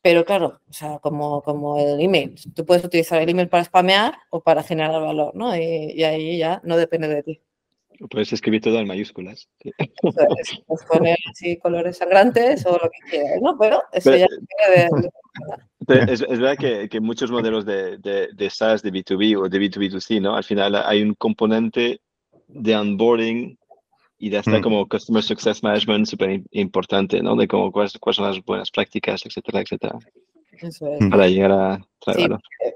[0.01, 2.35] pero claro, o sea, como, como el email.
[2.55, 5.55] Tú puedes utilizar el email para spamear o para generar valor, ¿no?
[5.55, 7.41] Y, ahí ya no depende de ti.
[8.09, 9.47] Puedes escribir todo en mayúsculas.
[10.01, 13.55] puedes poner así colores sangrantes o lo que quieras, ¿no?
[13.59, 14.89] Pero eso ya de...
[15.87, 19.59] Es, es, verdad que, que, muchos modelos de, de, de SaaS, de B2B o de
[19.59, 20.35] B2B2C, ¿no?
[20.35, 22.01] Al final hay un componente
[22.47, 23.57] de onboarding
[24.21, 24.62] y de hasta mm.
[24.62, 27.36] como Customer Success Management súper importante, ¿no?
[27.36, 29.97] De cómo, cuáles, son las buenas prácticas, etcétera, etcétera.
[30.51, 31.10] Eso es.
[31.10, 31.81] Para llegar a
[32.15, 32.27] sí,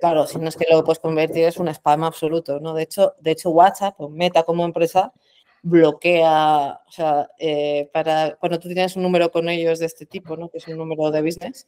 [0.01, 2.73] Claro, si no es que lo puedes convertir es un spam absoluto, ¿no?
[2.73, 5.13] De hecho, de hecho WhatsApp o Meta como empresa
[5.61, 10.35] bloquea, o sea, eh, para cuando tú tienes un número con ellos de este tipo,
[10.35, 10.49] ¿no?
[10.49, 11.67] Que es un número de business,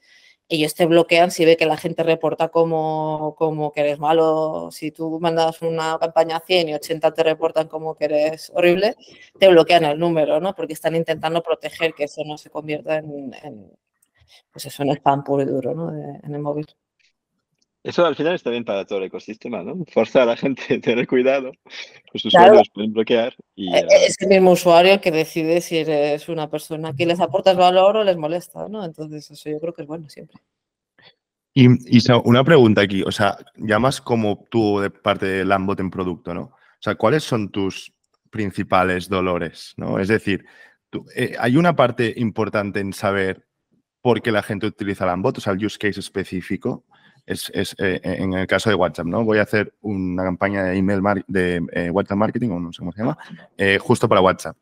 [0.50, 4.70] ellos te bloquean si ve que la gente reporta como, como que eres malo.
[4.72, 8.96] Si tú mandas una campaña a 100 y 80 te reportan como que eres horrible,
[9.40, 10.56] te bloquean el número, ¿no?
[10.56, 13.32] Porque están intentando proteger que eso no se convierta en,
[14.52, 15.92] pues eso, en spam puro y duro, ¿no?
[15.92, 16.68] en el móvil.
[17.88, 19.86] Eso al final está bien para todo el ecosistema, ¿no?
[19.94, 21.54] Forzar a la gente a tener cuidado.
[22.12, 23.34] Los usuarios pueden bloquear.
[23.56, 27.56] Y, eh, Es el mismo usuario que decide si eres una persona que les aportas
[27.56, 28.84] valor o les molesta, ¿no?
[28.84, 30.38] Entonces, eso yo creo que es bueno siempre.
[31.54, 31.70] Y,
[32.26, 36.42] una pregunta aquí, o sea, llamas como tú de parte de Lambot en producto, ¿no?
[36.42, 37.94] O sea, ¿cuáles son tus
[38.30, 39.98] principales dolores, ¿no?
[39.98, 40.44] Es decir,
[41.16, 43.48] eh, hay una parte importante en saber
[44.02, 46.84] por qué la gente utiliza Lambot, o sea, el use case específico
[47.28, 49.24] es, eh, en el caso de WhatsApp, ¿no?
[49.24, 52.94] Voy a hacer una campaña de email de eh, WhatsApp marketing, o no sé cómo
[52.94, 53.18] se llama,
[53.58, 54.56] eh, justo para WhatsApp.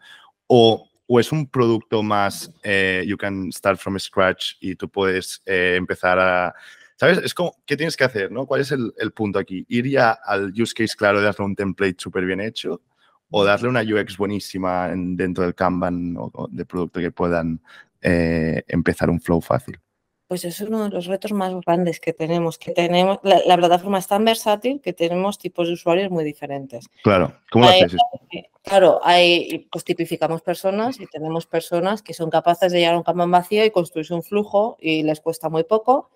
[0.47, 2.51] O, o, es un producto más,
[3.05, 6.53] you can start from scratch y tú puedes empezar a...
[6.97, 7.19] ¿Sabes?
[7.19, 8.45] Es como, ¿qué tienes que hacer, no?
[8.45, 9.65] ¿Cuál es el, punto aquí?
[9.67, 12.81] ¿Ir ya al use case claro de darle un template súper bien hecho?
[13.29, 17.61] ¿O darle una UX buenísima dentro del Kanban o, de producto que puedan
[18.01, 19.79] empezar un flow fácil?
[20.27, 24.07] Pues es uno de los retos más grandes que tenemos, que tenemos, la, plataforma es
[24.07, 26.87] tan versátil que tenemos tipos de usuarios muy diferentes.
[27.03, 27.95] Claro, ¿cómo lo haces?
[28.63, 33.03] Claro, hay, pues tipificamos personas y tenemos personas que son capaces de llegar a un
[33.03, 36.09] campo vacío y construirse un flujo y les cuesta muy poco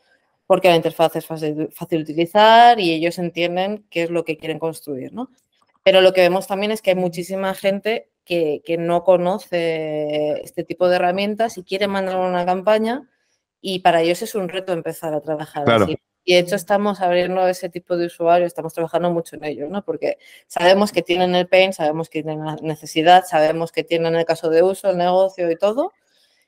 [0.48, 4.36] porque la interfaz es fácil, fácil de utilizar y ellos entienden qué es lo que
[4.36, 5.30] quieren construir, ¿no?
[5.84, 10.64] Pero lo que vemos también es que hay muchísima gente que, que no conoce este
[10.64, 13.08] tipo de herramientas y quiere mandar una campaña
[13.62, 15.98] y para ellos es un reto empezar a trabajar así.
[16.24, 19.84] Y de hecho estamos abriendo ese tipo de usuarios, estamos trabajando mucho en ellos, ¿no?
[19.84, 20.18] Porque
[20.48, 24.50] sabemos que tienen el pain, sabemos que tienen la necesidad, sabemos que tienen el caso
[24.50, 25.92] de uso, el negocio y todo,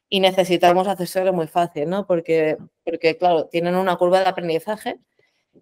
[0.07, 2.05] y necesitamos hacerlo muy fácil, ¿no?
[2.05, 4.99] Porque, porque claro, tienen una curva de aprendizaje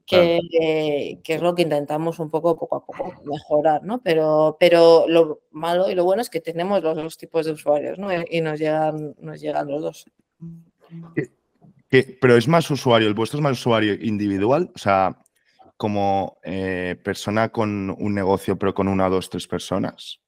[0.06, 4.02] que, que, es lo que intentamos un poco, poco a poco, mejorar, ¿no?
[4.02, 7.98] Pero, pero lo malo y lo bueno es que tenemos los dos tipos de usuarios,
[7.98, 8.10] ¿no?
[8.30, 10.06] Y nos llegan, nos llegan los dos
[11.90, 15.18] pero es más usuario, el vuestro es más usuario individual, o sea,
[15.78, 20.20] como eh, persona con un negocio, pero con una, dos, tres personas.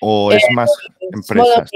[0.00, 0.70] ¿O es eh, más
[1.12, 1.70] empresas?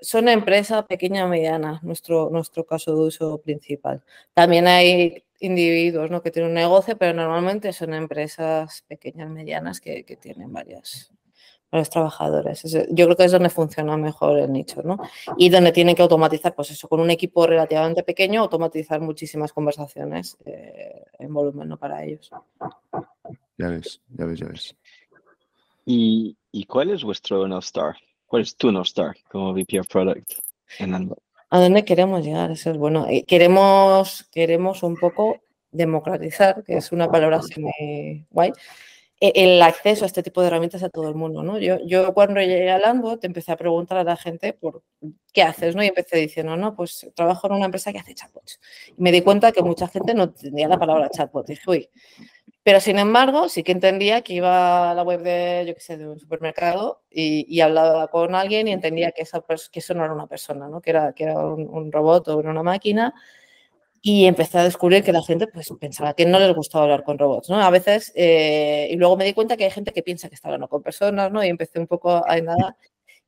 [0.00, 4.02] Son empresas pequeña mediana, nuestro, nuestro caso de uso principal.
[4.32, 6.22] También hay individuos ¿no?
[6.22, 11.12] que tienen un negocio, pero normalmente son empresas pequeñas, medianas que, que tienen varias,
[11.78, 12.62] los trabajadores.
[12.90, 14.98] Yo creo que es donde funciona mejor el nicho, ¿no?
[15.36, 20.36] Y donde tienen que automatizar, pues eso, con un equipo relativamente pequeño, automatizar muchísimas conversaciones
[20.44, 21.76] eh, en volumen, ¿no?
[21.76, 22.30] Para ellos.
[23.58, 24.76] Ya ves, ya ves, ya ves.
[25.86, 27.96] ¿Y, cuál es vuestro North Star?
[28.26, 30.32] ¿Cuál es tu North Star como VP of Product
[30.78, 30.94] en
[31.50, 32.50] ¿A dónde queremos llegar?
[32.50, 33.06] Eso es bueno.
[33.08, 38.52] Eh, queremos, queremos un poco democratizar, que es una palabra muy guay,
[39.34, 41.58] el acceso a este tipo de herramientas a todo el mundo, ¿no?
[41.58, 44.82] Yo, yo cuando llegué a Landbot empecé a preguntar a la gente por
[45.32, 45.82] qué haces, ¿no?
[45.82, 48.60] Y empecé diciendo, no, pues trabajo en una empresa que hace chatbots.
[48.96, 51.46] Y me di cuenta que mucha gente no entendía la palabra chatbot.
[51.46, 51.88] dije, uy.
[52.62, 55.96] Pero sin embargo, sí que entendía que iba a la web de, yo qué sé,
[55.98, 60.14] de un supermercado y, hablaba con alguien y entendía que, esa, que eso no era
[60.14, 60.80] una persona, ¿no?
[60.80, 63.14] Que era, que era un, un robot o una máquina
[64.06, 67.18] y empecé a descubrir que la gente pues, pensaba que no les gustaba hablar con
[67.18, 67.58] robots, ¿no?
[67.62, 70.48] A veces, eh, y luego me di cuenta que hay gente que piensa que está
[70.48, 71.42] hablando con personas, ¿no?
[71.42, 72.76] Y empecé un poco a nada.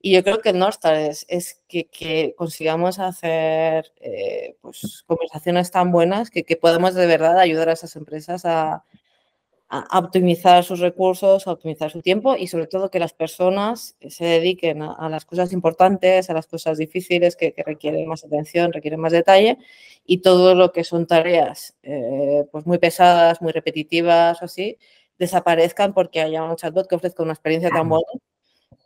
[0.02, 5.02] Y yo creo que el North Star es, es que, que, consigamos hacer eh, pues,
[5.06, 8.84] conversaciones tan buenas que, que podamos de verdad ayudar a esas empresas a,
[9.68, 14.24] a optimizar sus recursos, a optimizar su tiempo y sobre todo que las personas se
[14.24, 19.12] dediquen a, las cosas importantes, a las cosas difíciles que, requieren más atención, requieren más
[19.12, 19.58] detalle
[20.04, 24.78] y todo lo que son tareas eh, pues muy pesadas, muy repetitivas o así,
[25.18, 28.06] desaparezcan porque haya un chatbot que ofrezca una experiencia tan buena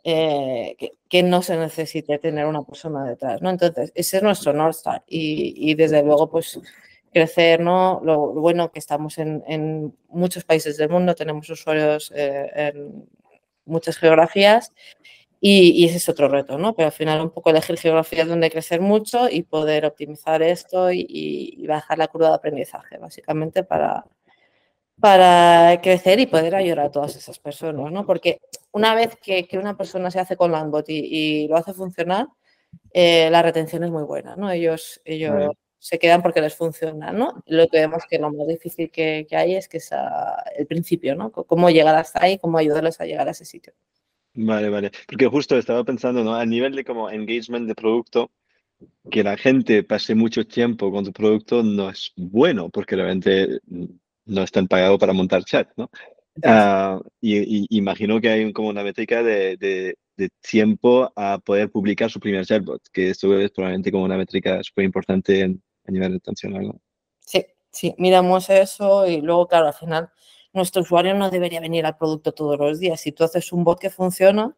[0.03, 0.75] eh,
[1.07, 3.39] que, no se necesite tener una persona detrás.
[3.43, 3.51] ¿no?
[3.51, 6.59] Entonces, ese es nuestro North Star y, y desde luego pues
[7.11, 8.01] crecer, ¿no?
[8.03, 13.07] Lo, bueno que estamos en, muchos países del mundo, tenemos usuarios eh, en
[13.65, 14.73] muchas geografías
[15.39, 16.75] y, ese es otro reto, ¿no?
[16.75, 21.65] Pero al final un poco elegir geografías donde crecer mucho y poder optimizar esto y,
[21.67, 24.05] bajar la curva de aprendizaje, básicamente para,
[24.99, 28.05] para crecer y poder ayudar a todas esas personas, ¿no?
[28.05, 28.39] Porque
[28.71, 32.27] una vez que, una persona se hace con Landbot y, y lo hace funcionar,
[32.93, 34.51] eh, la retención es muy buena, ¿no?
[34.51, 37.43] Ellos, ellos se quedan porque les funciona, ¿no?
[37.47, 39.89] Lo que vemos que lo más difícil que, hay es que es
[40.55, 41.31] el principio, ¿no?
[41.31, 43.73] Cómo llegar hasta ahí, cómo ayudarles a llegar a ese sitio.
[44.35, 44.91] Vale, vale.
[45.07, 46.35] Porque justo estaba pensando, ¿no?
[46.35, 48.29] A nivel de como engagement de producto,
[49.09, 53.59] que la gente pase mucho tiempo con tu producto no es bueno, porque realmente
[54.25, 55.89] no están pagados para montar chat, ¿no?
[56.43, 59.95] Ah, y, imagino que hay como una métrica de, de,
[60.47, 64.85] tiempo a poder publicar su primer chatbot, que esto es probablemente como una métrica súper
[64.85, 66.81] importante en, nivel de atención.
[67.19, 70.09] Sí, sí, miramos eso y luego, claro, al final
[70.53, 72.99] nuestro usuario no debería venir al producto todos los días.
[72.99, 74.55] Si tú haces un bot que funciona,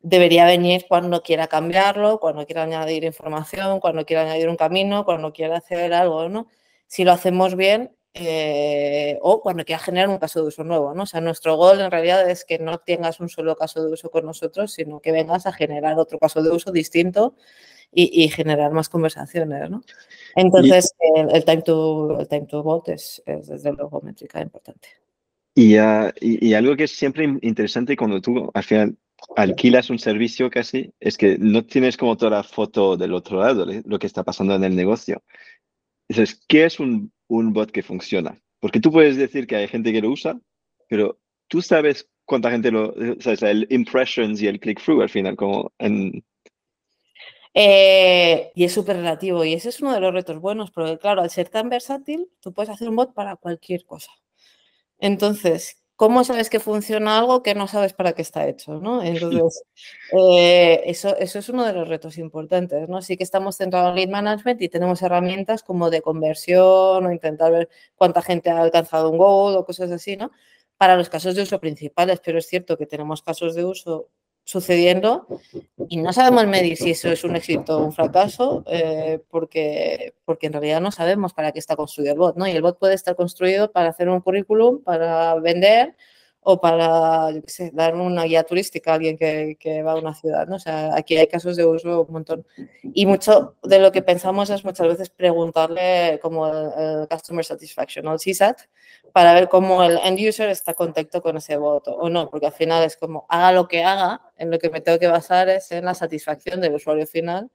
[0.00, 5.32] debería venir cuando quiera cambiarlo, cuando quiera añadir información, cuando quiera añadir un camino, cuando
[5.32, 6.48] quiera hacer algo, ¿no?
[6.86, 11.04] Si lo hacemos bien eh, o cuando quiera generar un caso de uso nuevo, ¿no?
[11.04, 14.10] O sea, nuestro gol en realidad es que no tengas un solo caso de uso
[14.10, 17.34] con nosotros, sino que vengas a generar otro caso de uso distinto
[17.94, 19.82] y, generar más conversaciones, ¿no?
[20.34, 20.94] Entonces,
[21.30, 24.88] el, time to, el time to vote es, desde luego métrica importante.
[25.54, 25.76] Y,
[26.20, 28.96] y, algo que es siempre interesante cuando tú al final
[29.36, 33.66] alquilas un servicio casi, es que no tienes como toda la foto del otro lado,
[33.84, 35.22] lo que está pasando en el negocio.
[36.08, 38.38] Entonces, ¿qué es un, un bot que funciona?
[38.60, 40.38] Porque tú puedes decir que hay gente que lo usa,
[40.88, 41.18] pero
[41.48, 45.72] tú sabes cuánta gente lo, sabes, el impressions y el click-through al final, como
[47.54, 51.20] Eh, y es súper relativo y ese es uno de los retos buenos, porque claro,
[51.22, 54.10] al ser tan versátil, tú puedes hacer un bot para cualquier cosa.
[54.98, 58.80] Entonces, ¿cómo sabes que funciona algo que no sabes para qué está hecho?
[58.80, 59.04] ¿no?
[59.04, 59.62] Entonces,
[60.12, 62.88] eh, eso, eso es uno de los retos importantes.
[62.88, 63.02] ¿no?
[63.02, 67.52] Sí que estamos centrados en lead management y tenemos herramientas como de conversión o intentar
[67.52, 70.32] ver cuánta gente ha alcanzado un goal o cosas así, ¿no?
[70.76, 74.08] Para los casos de uso principales, pero es cierto que tenemos casos de uso
[74.44, 75.26] sucediendo
[75.88, 80.48] y no sabemos medir si eso es un éxito o un fracaso eh, porque, porque
[80.48, 82.46] en realidad no sabemos para qué está construido el bot, ¿no?
[82.46, 85.96] Y el bot puede estar construido para hacer un currículum, para vender
[86.44, 89.96] o para, yo qué sé, dar una guía turística a alguien que, que, va a
[89.96, 90.56] una ciudad, ¿no?
[90.56, 92.44] O sea, aquí hay casos de uso un montón.
[92.82, 98.14] Y mucho de lo que pensamos es muchas veces preguntarle como el, Customer Satisfaction o
[98.14, 98.58] el CSAT
[99.12, 102.52] para ver cómo el end user está contento con ese voto o no, porque al
[102.52, 105.70] final es como haga lo que haga, en lo que me tengo que basar es
[105.70, 107.50] en la satisfacción del usuario final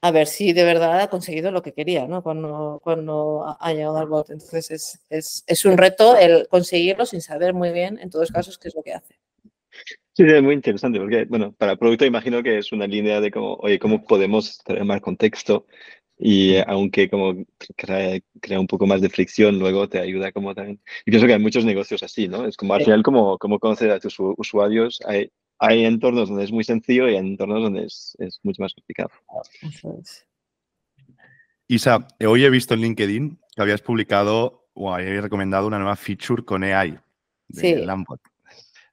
[0.00, 2.22] a ver si de verdad ha conseguido lo que quería, ¿no?
[2.22, 4.30] Cuando, cuando ha llegado al bot.
[4.30, 8.58] Entonces es, es, es, un reto el conseguirlo sin saber muy bien, en todos casos,
[8.58, 9.18] qué es lo que hace.
[10.14, 13.54] Sí, es muy interesante, porque, bueno, para producto imagino que es una línea de cómo,
[13.54, 15.66] oye, cómo podemos traer más contexto
[16.18, 17.44] y aunque como
[17.76, 20.80] crea, crea, un poco más de fricción, luego te ayuda como también.
[21.06, 22.46] Y pienso que hay muchos negocios así, ¿no?
[22.46, 26.52] Es como al final como, como conocer a tus usuarios, hay, hay entornos donde es
[26.52, 29.10] muy sencillo y hay entornos donde es, es mucho más complicado.
[31.66, 36.44] Isa, hoy he visto en LinkedIn que habías publicado o habías recomendado una nueva feature
[36.44, 36.98] con AI
[37.48, 37.86] de sí.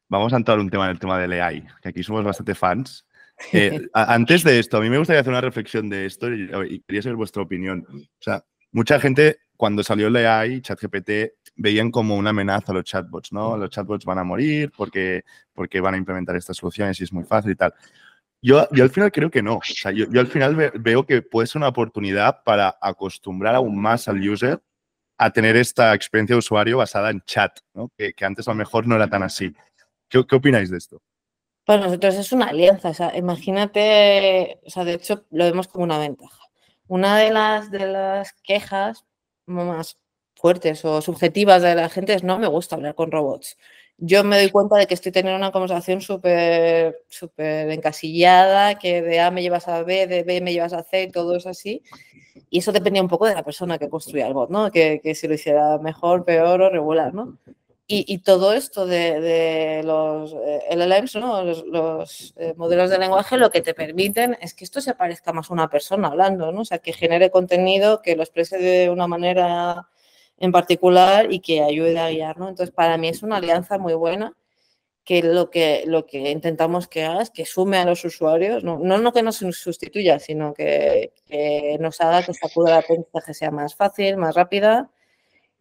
[0.07, 3.05] Vamos a entrar un tema en el tema del AI, que aquí somos bastante fans.
[3.51, 6.79] Eh, antes de esto, a mí me gustaría hacer una reflexión de esto y, y
[6.79, 7.85] quería saber vuestra opinión.
[7.89, 12.83] O sea, mucha gente cuando salió el AI, ChatGPT, veían como una amenaza a los
[12.83, 13.57] chatbots, ¿no?
[13.57, 17.23] Los chatbots van a morir porque, porque van a implementar estas soluciones y es muy
[17.23, 17.73] fácil y tal.
[18.41, 19.55] Yo, yo al final creo que no.
[19.55, 23.55] O sea, yo, yo al final ve, veo que puede ser una oportunidad para acostumbrar
[23.55, 24.61] aún más al user
[25.17, 27.89] a tener esta experiencia de usuario basada en chat, ¿no?
[27.97, 29.53] que, que, antes a lo mejor no era tan así.
[30.09, 31.01] ¿Qué, qué opináis de esto?
[31.65, 32.89] Para nosotros es una alianza.
[32.89, 36.39] O sea, imagínate, o sea, de hecho lo vemos como una ventaja.
[36.87, 39.05] Una de las, de las quejas
[39.47, 39.97] más
[40.35, 43.57] fuertes o subjetivas de la gente es no me gusta hablar con robots.
[43.97, 49.21] Yo me doy cuenta de que estoy teniendo una conversación súper súper encasillada, que de
[49.21, 51.81] A me llevas a B, de B me llevas a C, todo es así.
[52.49, 54.71] Y eso dependía un poco de la persona que construía el bot, ¿no?
[54.71, 57.37] Que, que si lo hiciera mejor, peor o regular, ¿no?
[57.87, 61.43] Y, y, todo esto de, de los eh, LLMs, ¿no?
[61.43, 65.33] los, los eh, modelos de lenguaje, lo que te permiten es que esto se parezca
[65.33, 66.61] más a una persona hablando, ¿no?
[66.61, 69.87] o sea, que genere contenido, que lo exprese de una manera
[70.37, 72.37] en particular y que ayude a guiar.
[72.37, 72.49] ¿no?
[72.49, 74.33] Entonces, para mí es una alianza muy buena
[75.05, 78.79] que lo que, lo que intentamos que haga es que sume a los usuarios, no,
[78.79, 83.75] no, que nos sustituya, sino que, que nos haga que curva de aprendizaje sea más
[83.75, 84.89] fácil, más rápida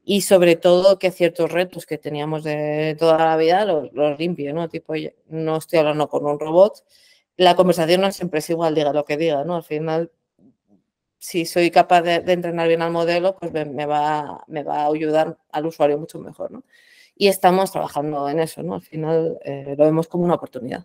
[0.04, 4.52] y sobre todo que ciertos retos que teníamos de toda la vida los, los limpie,
[4.52, 4.68] ¿no?
[4.68, 4.94] Tipo,
[5.28, 6.82] no estoy hablando con un robot,
[7.36, 9.56] la conversación no siempre es igual, diga lo que diga, ¿no?
[9.56, 10.10] Al final,
[11.24, 14.82] si soy capaz de, de entrenar bien al modelo, pues me, me, va, me va
[14.82, 16.64] a ayudar al usuario mucho mejor, ¿no?
[17.16, 18.74] Y estamos trabajando en eso, ¿no?
[18.74, 20.84] Al final eh, lo vemos como una oportunidad.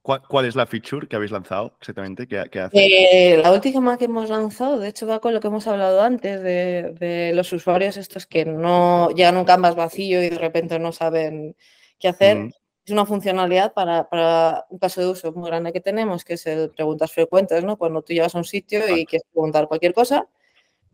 [0.00, 2.26] ¿Cuál, ¿Cuál, es la feature que habéis lanzado exactamente?
[2.26, 2.78] ¿Qué, qué hace?
[2.78, 6.42] Eh, la última que hemos lanzado, de hecho, va con lo que hemos hablado antes
[6.42, 10.78] de, de, los usuarios estos que no llegan a un canvas vacío y de repente
[10.78, 11.56] no saben
[11.98, 12.36] qué hacer.
[12.38, 12.52] Mm.
[12.84, 16.46] Es una funcionalidad para, para, un caso de uso muy grande que tenemos, que es
[16.46, 17.78] el preguntas frecuentes, ¿no?
[17.78, 20.28] Cuando tú llegas a un sitio y quieres preguntar cualquier cosa,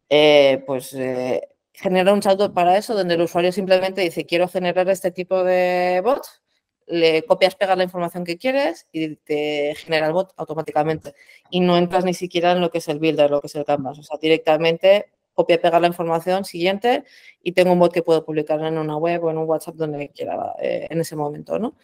[0.09, 4.89] eh, pues eh, genera un chatbot para eso, donde el usuario simplemente dice, quiero generar
[4.89, 6.23] este tipo de bot,
[6.87, 11.15] le copias, pegas la información que quieres y te genera el bot automáticamente.
[11.51, 13.65] Y no entras ni siquiera en lo que es el builder, lo que es el
[13.65, 13.99] canvas.
[13.99, 17.05] O sea, directamente copia, pegar la información siguiente
[17.43, 20.11] y tengo un bot que puedo publicar en una web o en un WhatsApp donde
[20.11, 21.77] quiera eh, en ese momento, ¿no?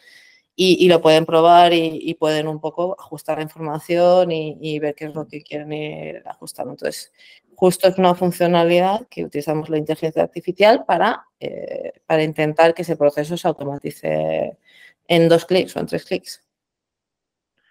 [0.59, 4.79] Y, y, lo pueden probar y, y, pueden un poco ajustar la información y, y,
[4.79, 6.71] ver qué es lo que quieren ir ajustando.
[6.73, 7.13] Entonces,
[7.57, 12.97] justo es una funcionalidad que utilizamos la inteligencia artificial para, eh, para intentar que ese
[12.97, 14.57] proceso se automatice
[15.09, 16.43] en dos clics o en tres clics.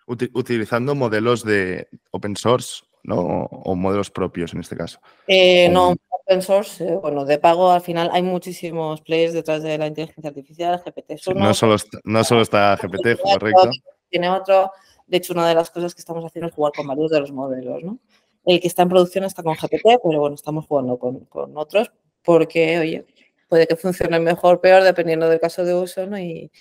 [0.08, 3.20] Utilizando modelos de open source ¿no?
[3.20, 5.00] o modelos propios en este caso.
[5.28, 9.78] Eh, no, open source, eh, bueno, de pago al final hay muchísimos players detrás de
[9.78, 11.14] la inteligencia artificial, GPT.
[11.36, 13.70] No solo está, no solo está GPT, correcto.
[14.10, 14.72] Tiene otro,
[15.08, 17.32] de hecho una de las cosas que estamos haciendo es jugar con varios de los
[17.32, 18.00] modelos, ¿no?
[18.46, 21.92] El que está en producción está con GPT, pero bueno, estamos jugando con, con otros
[22.24, 23.06] porque, oye,
[23.48, 26.20] puede que funcione mejor o peor dependiendo del caso de uso, ¿no?
[26.20, 26.52] Y,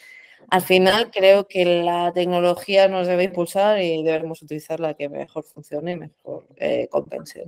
[0.51, 5.45] Al final creo que la tecnología nos debe impulsar y debemos utilizar la que mejor
[5.45, 7.45] funcione y mejor eh, compense.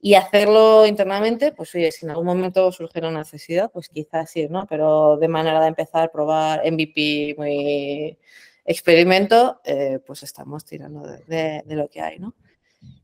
[0.00, 4.46] Y hacerlo internamente, pues oye, si en algún momento surge una necesidad, pues quizás sí,
[4.48, 4.66] ¿no?
[4.66, 8.18] Pero de manera de empezar a probar MVP muy
[8.64, 12.34] experimento, eh, pues estamos tirando de, lo que hay, ¿no?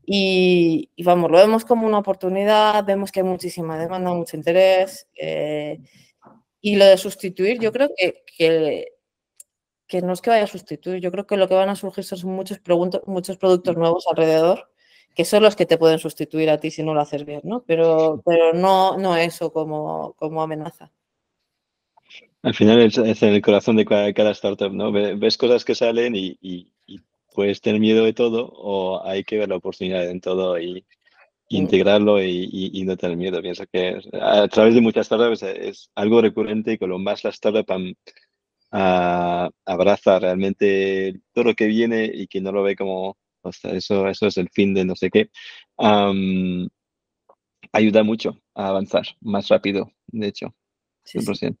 [0.05, 5.07] Y, vamos, lo vemos como una oportunidad, vemos que hay muchísima demanda, mucho interés.
[5.15, 5.79] Eh,
[6.61, 8.85] y lo de sustituir, yo creo que, que,
[9.91, 12.05] que, no es que vaya a sustituir, yo creo que lo que van a surgir
[12.05, 12.61] son muchos,
[13.05, 14.69] muchos productos nuevos alrededor,
[15.13, 17.61] que son los que te pueden sustituir a ti si no lo haces bien, ¿no?
[17.67, 20.89] Pero, pero no, no eso como, como amenaza.
[22.41, 24.93] Al final es, en el corazón de cada, startup, ¿no?
[24.93, 26.71] Ves cosas que salen y,
[27.33, 30.85] puedes tener miedo de todo o hay que ver la oportunidad en todo y,
[31.49, 31.55] mm.
[31.55, 33.41] integrarlo y, no tener miedo.
[33.41, 37.33] Pienso que a través de muchas startups es, algo recurrente y con lo más la
[38.71, 43.17] startup abraza realmente todo lo que viene y que no lo ve como,
[43.63, 45.29] eso, eso es el fin de no sé qué,
[47.71, 50.53] ayuda mucho a avanzar más rápido, de hecho.
[51.05, 51.57] 100%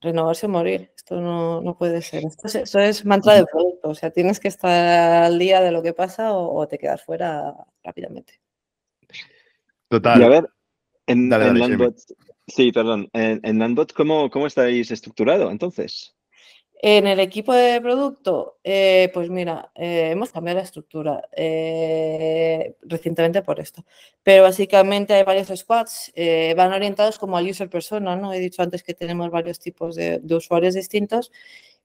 [0.00, 0.90] renovarse o morir.
[0.96, 2.24] Esto no, puede ser.
[2.24, 3.90] Esto es, mantra de producto.
[3.90, 7.54] O sea, tienes que estar al día de lo que pasa o, te quedas fuera
[7.82, 8.40] rápidamente.
[9.88, 10.20] Total.
[10.20, 10.48] Y a ver,
[11.06, 11.96] en, Landbot,
[12.46, 13.08] sí, perdón.
[13.12, 16.14] En, en Landbot, ¿cómo, ¿cómo estáis estructurado entonces?
[16.82, 23.42] En el equipo de producto, eh, pues mira, eh, hemos cambiado la estructura eh, recientemente
[23.42, 23.84] por esto.
[24.22, 26.10] Pero básicamente hay varios squads,
[26.56, 28.32] van orientados como al user persona, ¿no?
[28.32, 31.30] He dicho antes que tenemos varios tipos de, usuarios distintos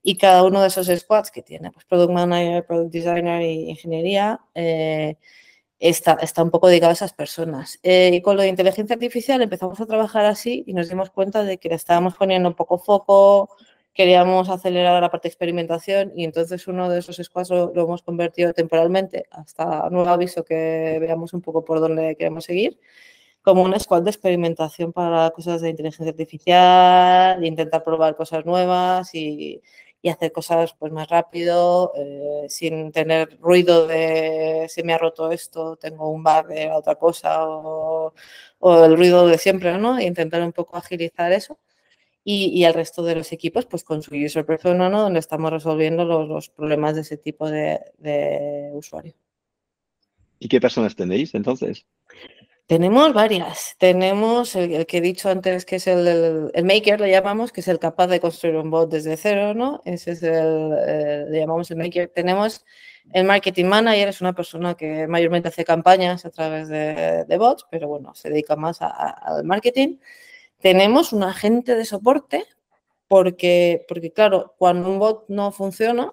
[0.02, 4.40] y cada uno de esos squads que tiene, pues product manager, product designer y ingeniería,
[5.78, 7.78] está, está un poco dedicado a esas personas.
[7.82, 11.58] y con lo de inteligencia artificial empezamos a trabajar así y nos dimos cuenta de
[11.58, 13.50] que le estábamos poniendo un poco foco
[13.96, 18.52] queríamos acelerar la parte de experimentación y entonces uno de esos squads lo, hemos convertido
[18.52, 22.78] temporalmente hasta nuevo aviso que veamos un poco por dónde queremos seguir
[23.42, 29.62] como un squad de experimentación para cosas de inteligencia artificial, intentar probar cosas nuevas y,
[30.02, 35.30] y hacer cosas pues más rápido, eh, sin tener ruido de se me ha roto
[35.32, 38.14] esto, tengo un bug de otra cosa o,
[38.58, 39.98] o el ruido de siempre, ¿no?
[39.98, 41.58] E intentar un poco agilizar eso
[42.28, 45.00] y, y, el resto de los equipos pues con su user persona, ¿no?
[45.00, 49.14] donde estamos resolviendo los, los problemas de ese tipo de, de, usuario.
[50.40, 51.86] ¿Y qué personas tenéis entonces?
[52.66, 53.76] Tenemos varias.
[53.78, 57.68] Tenemos el, que he dicho antes, que es el, el, maker, le llamamos, que es
[57.68, 59.82] el capaz de construir un bot desde cero, ¿no?
[59.84, 62.08] Ese es el, eh, le llamamos el maker.
[62.08, 62.64] Tenemos
[63.12, 67.64] el marketing manager, es una persona que mayormente hace campañas a través de, de bots,
[67.70, 69.98] pero bueno, se dedica más al marketing.
[70.60, 72.44] Tenemos un agente de soporte
[73.08, 76.12] porque, porque claro, cuando un bot no funciona,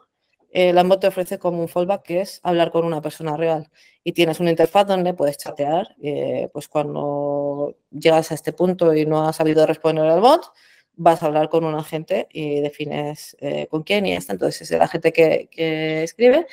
[0.52, 3.70] el bot te ofrece como un fallback que es hablar con una persona real
[4.04, 9.06] y tienes una interfaz donde puedes chatear, eh, pues cuando llegas a este punto y
[9.06, 10.52] no has sabido responder al bot,
[10.96, 14.34] vas a hablar con un agente y defines eh, con quién y está.
[14.34, 16.46] Entonces es el agente que, que escribe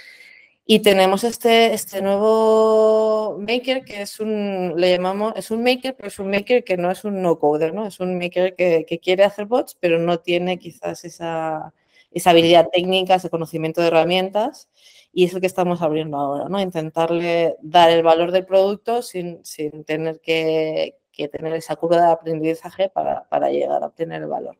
[0.72, 6.06] y tenemos este, este nuevo maker que es un, le llamamos, es un maker, pero
[6.06, 7.88] es un maker que no es un no-coder, ¿no?
[7.88, 11.74] Es un maker que, que, quiere hacer bots, pero no tiene quizás esa,
[12.12, 14.68] esa habilidad técnica, ese conocimiento de herramientas.
[15.12, 16.60] Y es lo que estamos abriendo ahora, ¿no?
[16.60, 22.12] Intentarle dar el valor del producto sin, sin tener que, que, tener esa curva de
[22.12, 24.56] aprendizaje para, para llegar a obtener el valor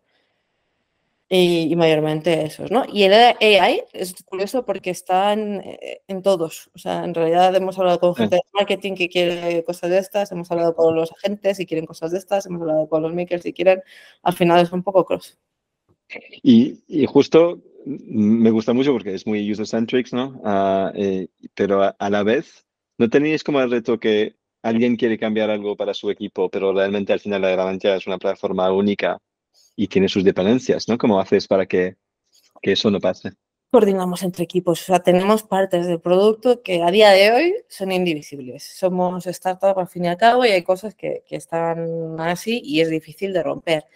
[1.33, 2.85] y, mayormente esos, ¿no?
[2.93, 6.71] Y el AI es curioso porque está en, eh, en, todos.
[6.75, 10.33] O sea, en realidad hemos hablado con gente de marketing que quiere cosas de estas,
[10.33, 13.47] hemos hablado con los agentes y quieren cosas de estas, hemos hablado con los makers
[13.47, 13.81] y quieren.
[14.25, 15.39] Al final es un poco cross.
[16.43, 20.41] Y, y justo me gusta mucho porque es muy user-centric, ¿no?
[20.43, 22.67] Uh, eh, pero a, a, la vez,
[22.99, 27.13] ¿no tenéis como el reto que alguien quiere cambiar algo para su equipo, pero realmente
[27.13, 29.21] al final la herramienta es una plataforma única
[29.81, 30.99] y tiene sus dependencias, ¿no?
[30.99, 31.97] ¿Cómo haces para que,
[32.61, 33.31] que eso no pase?
[33.71, 37.91] Coordinamos entre equipos, o sea, tenemos partes del producto que a día de hoy son
[37.91, 38.63] indivisibles.
[38.63, 42.83] Somos startup al fin y al cabo y hay cosas que, que están así y
[42.83, 43.87] es difícil de romper.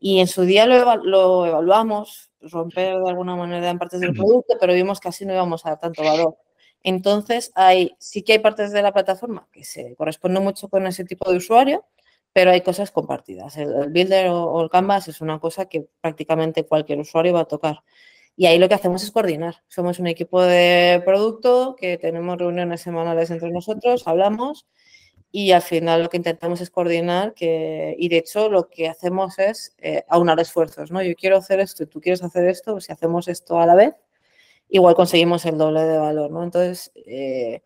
[0.00, 4.56] Y en su día lo, lo evaluamos, romper de alguna manera en partes del producto,
[4.58, 6.36] pero vimos que así no íbamos a dar tanto valor.
[6.82, 11.04] Entonces, hay, sí que hay partes de la plataforma que se corresponden mucho con ese
[11.04, 11.84] tipo de usuario,
[12.38, 13.56] pero hay cosas compartidas.
[13.56, 17.82] El, Builder o, el Canvas es una cosa que prácticamente cualquier usuario va a tocar.
[18.36, 19.56] Y ahí lo que hacemos es coordinar.
[19.66, 24.68] Somos un equipo de producto que tenemos reuniones semanales entre nosotros, hablamos
[25.32, 29.36] y al final lo que intentamos es coordinar que, y de hecho lo que hacemos
[29.40, 31.02] es eh, aunar esfuerzos, ¿no?
[31.02, 33.96] Yo quiero hacer esto y tú quieres hacer esto, si hacemos esto a la vez,
[34.68, 36.44] igual conseguimos el doble de valor, ¿no?
[36.44, 37.62] Entonces, eh,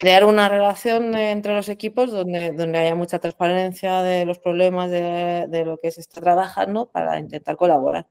[0.00, 5.46] crear una relación entre los equipos donde, donde haya mucha transparencia de los problemas de,
[5.46, 8.08] de, lo que se está trabajando para intentar colaborar.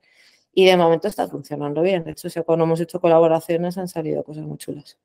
[0.54, 2.04] Y de momento está funcionando bien.
[2.04, 5.00] De hecho, si cuando hemos hecho colaboraciones han salido cosas muy chulas.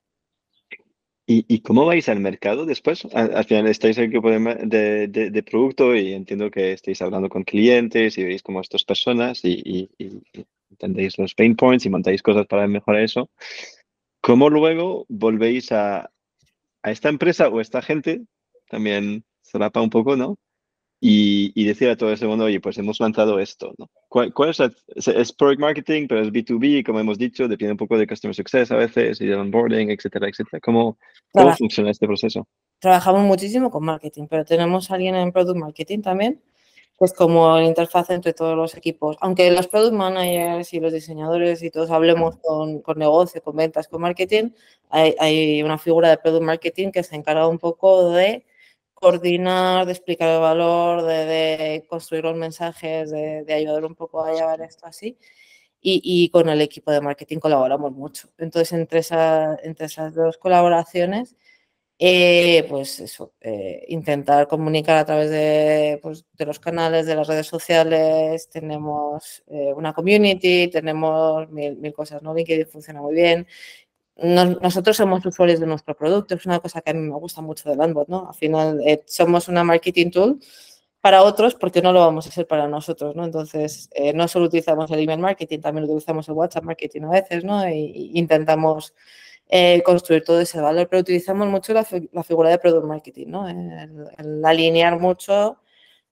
[1.27, 3.07] ¿Y, ¿Y, cómo vais al mercado después?
[3.15, 7.31] Al, al final estáis el equipo de, de, de, producto y entiendo que estáis hablando
[7.31, 10.21] con clientes y veis cómo estas personas y, y, y,
[10.69, 13.31] entendéis los pain points y montáis cosas para mejorar eso.
[14.21, 16.11] ¿Cómo luego volvéis a,
[16.85, 18.23] a esta empresa o a esta gente?
[18.71, 20.39] También se rapa un poco, ¿no?
[21.07, 23.91] y, y, decir a todo ese mundo, oye, pues hemos lanzado esto, ¿no?
[24.09, 27.77] ¿Cuál, cuál es, la, es, product marketing, pero es B2B, como hemos dicho, depende un
[27.77, 30.61] poco de customer success a veces y del onboarding, etcétera, etcétera.
[30.61, 30.97] ¿Cómo,
[31.31, 32.49] cómo funciona este proceso?
[32.79, 36.41] Trabajamos muchísimo con marketing, pero tenemos a alguien en product marketing también,
[36.99, 39.17] que es como la interfaz entre todos los equipos.
[39.21, 43.89] Aunque los product managers y los diseñadores y todos hablemos con, con negocio, con ventas,
[43.89, 44.51] con marketing,
[44.91, 48.45] hay, hay una figura de product marketing que se encarga un poco de
[48.95, 54.25] coordinar, de explicar el valor, de, de construir los mensajes, de, de, ayudar un poco
[54.25, 55.19] a llevar esto así.
[55.81, 58.29] Y, y, con el equipo de marketing colaboramos mucho.
[58.39, 61.37] Entonces, entre, esa, entre esas dos colaboraciones,
[61.99, 67.29] eh, pues eso, eh, intentar comunicar a través de, pues, de, los canales, de las
[67.29, 72.35] redes sociales, tenemos eh, una community, tenemos mil, mil, cosas, ¿no?
[72.35, 73.47] LinkedIn funciona muy bien,
[74.17, 77.41] nos, nosotros somos usuarios de nuestro producto, es una cosa que a mí me gusta
[77.43, 78.29] mucho de Landbot, ¿no?
[78.29, 80.41] Al final eh, somos una marketing tool
[81.01, 83.25] para otros porque no lo vamos a hacer para nosotros, ¿no?
[83.25, 87.45] Entonces, eh, no solo utilizamos el email marketing, también utilizamos el WhatsApp marketing a veces,
[87.45, 87.69] ¿no?
[87.69, 88.95] Y, y intentamos
[89.57, 93.49] eh, construir todo ese valor, pero utilizamos mucho la, la figura de product marketing, ¿no?
[93.49, 95.59] El, el, alinear mucho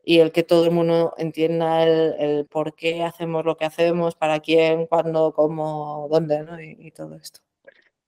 [0.05, 4.15] y el que todo el mundo entienda el, el, por qué hacemos lo que hacemos,
[4.15, 6.63] para quién, cuándo, cómo, dónde, ¿no?
[6.63, 7.41] Y, y todo esto.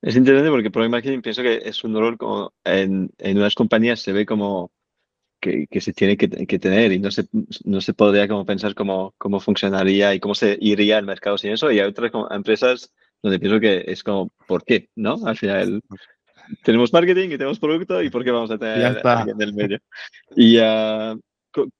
[0.03, 3.99] Es interesante porque Product Marketing pienso que es un rol como en, en unas compañías
[3.99, 4.71] se ve como
[5.41, 7.25] que, que se tiene que, que, tener y no se,
[7.65, 11.51] no se podría como pensar cómo, cómo funcionaría y cómo se iría al mercado sin
[11.51, 11.73] eso.
[11.73, 12.93] Y hay otras como empresas
[13.25, 14.91] donde pienso que es como, ¿por qué?
[14.97, 15.17] ¿No?
[15.25, 15.81] Al final
[16.63, 19.79] tenemos marketing y tenemos producto y ¿por qué vamos a tener alguien del medio?
[20.37, 21.19] Y uh,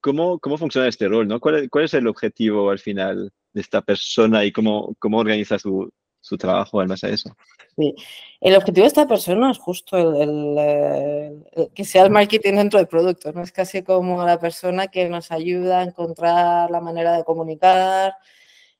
[0.01, 1.29] ¿cómo, ¿cómo funciona este rol?
[1.29, 1.41] ¿no?
[1.41, 5.93] ¿Cuál, ¿Cuál es el objetivo al final de esta persona y cómo, cómo organiza su,
[6.25, 7.37] su trabajo en base a eso.
[7.77, 7.95] Sí.
[8.41, 12.79] El objetivo de esta persona es justo el, el, el, que sea el marketing dentro
[12.79, 13.43] del producto, ¿no?
[13.43, 18.15] Es casi como la persona que nos ayuda a encontrar la manera de comunicar,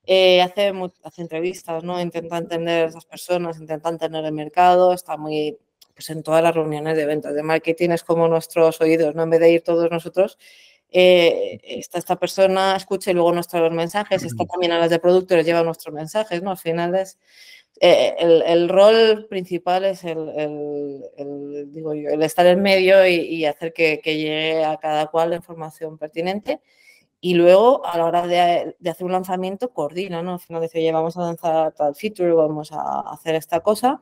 [0.07, 0.71] eh, hace,
[1.03, 1.99] hace entrevistas, ¿no?
[1.99, 5.57] Intenta entender a esas personas, intenta entender el mercado, está muy
[5.95, 9.23] pues en todas las reuniones de ventas de marketing es como nuestros oídos, ¿no?
[9.23, 10.37] En vez de ir todos nosotros,
[10.91, 14.89] eh, está esta persona, escucha y luego nos trae los mensajes, está también a las
[14.89, 16.51] de producto les lleva nuestros mensajes, ¿no?
[16.51, 17.17] Al final es,
[17.81, 23.05] eh, el, el, rol principal es el, el, el, digo yo, el estar en medio
[23.05, 26.61] y, y hacer que, que, llegue a cada cual la información pertinente.
[27.21, 30.33] Y luego, a la hora de, hacer un lanzamiento, coordina, ¿no?
[30.33, 34.01] Al final dice, oye, vamos a lanzar tal feature, vamos a hacer esta cosa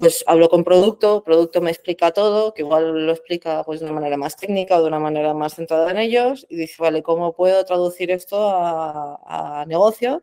[0.00, 3.94] pues hablo con producto, producto me explica todo, que igual lo explica pues de una
[3.94, 7.34] manera más técnica o de una manera más centrada en ellos y dice, vale, ¿cómo
[7.34, 10.22] puedo traducir esto a, negocio?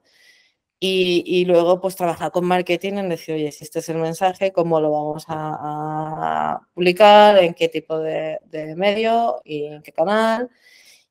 [0.80, 4.52] Y, y, luego pues trabajar con marketing en decir, oye, si este es el mensaje,
[4.52, 7.38] ¿cómo lo vamos a, a publicar?
[7.40, 9.42] ¿En qué tipo de, de medio?
[9.46, 10.50] ¿Y en qué canal?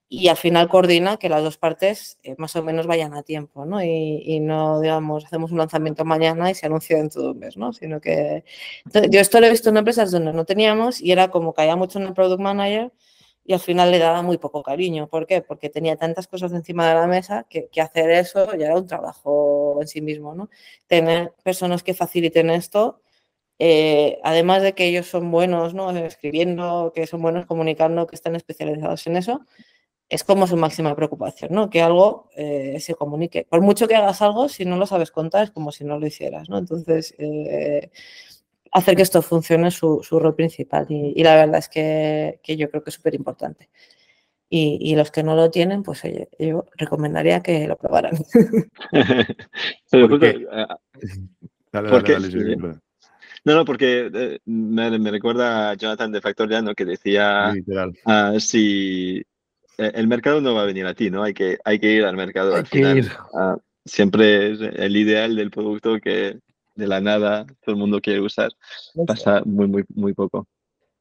[0.09, 3.65] Y al final coordina que las dos partes eh, más o menos vayan a tiempo,
[3.65, 3.83] ¿no?
[3.83, 7.57] Y, y, no, digamos, hacemos un lanzamiento mañana y se anuncia dentro de un mes,
[7.57, 7.73] ¿no?
[7.73, 8.45] Sino que...
[8.85, 11.77] Entonces, yo esto lo he visto en empresas donde no teníamos y era como caía
[11.77, 12.93] mucho en el product manager
[13.45, 15.09] y al final le daba muy poco cariño.
[15.09, 15.43] ¿Por qué?
[15.43, 18.87] Porque tenía tantas cosas encima de la mesa que, que hacer eso ya era un
[18.87, 20.51] trabajo en sí mismo, ¿no?
[20.87, 23.01] Tener personas que faciliten esto
[23.59, 25.91] eh, además de que ellos son buenos ¿no?
[25.91, 29.47] escribiendo, que son buenos comunicando, que están especializados en eso,
[30.09, 31.71] es como su máxima preocupación, ¿no?
[31.71, 33.47] Que algo eh, se comunique.
[33.49, 36.07] Por mucho que hagas algo, si no lo sabes contar, es como si no lo
[36.07, 36.59] hicieras, ¿no?
[36.59, 37.91] Entonces, eh,
[38.73, 42.41] hacer que esto funcione es su, su rol principal y, y, la verdad es que,
[42.43, 43.71] que yo creo que es súper importante.
[44.51, 48.13] Y, y, los que no lo tienen, pues oye, yo recomendaría que lo probaran.
[49.91, 50.47] Pero porque,
[51.73, 52.81] dale, porque, dale, dale, dale,
[53.45, 57.53] no, no, porque eh, me, me, recuerda a Jonathan de Factoriano que decía
[58.07, 59.25] uh, si eh,
[59.79, 61.22] el mercado no va a venir a ti, ¿no?
[61.22, 62.55] Hay que, hay que ir al mercado.
[62.55, 62.99] Hay al final.
[62.99, 63.11] Ir.
[63.33, 66.39] Uh, siempre es el ideal del producto que
[66.75, 68.51] de la nada todo el mundo quiere usar.
[69.07, 70.49] Pasa muy, muy, muy poco.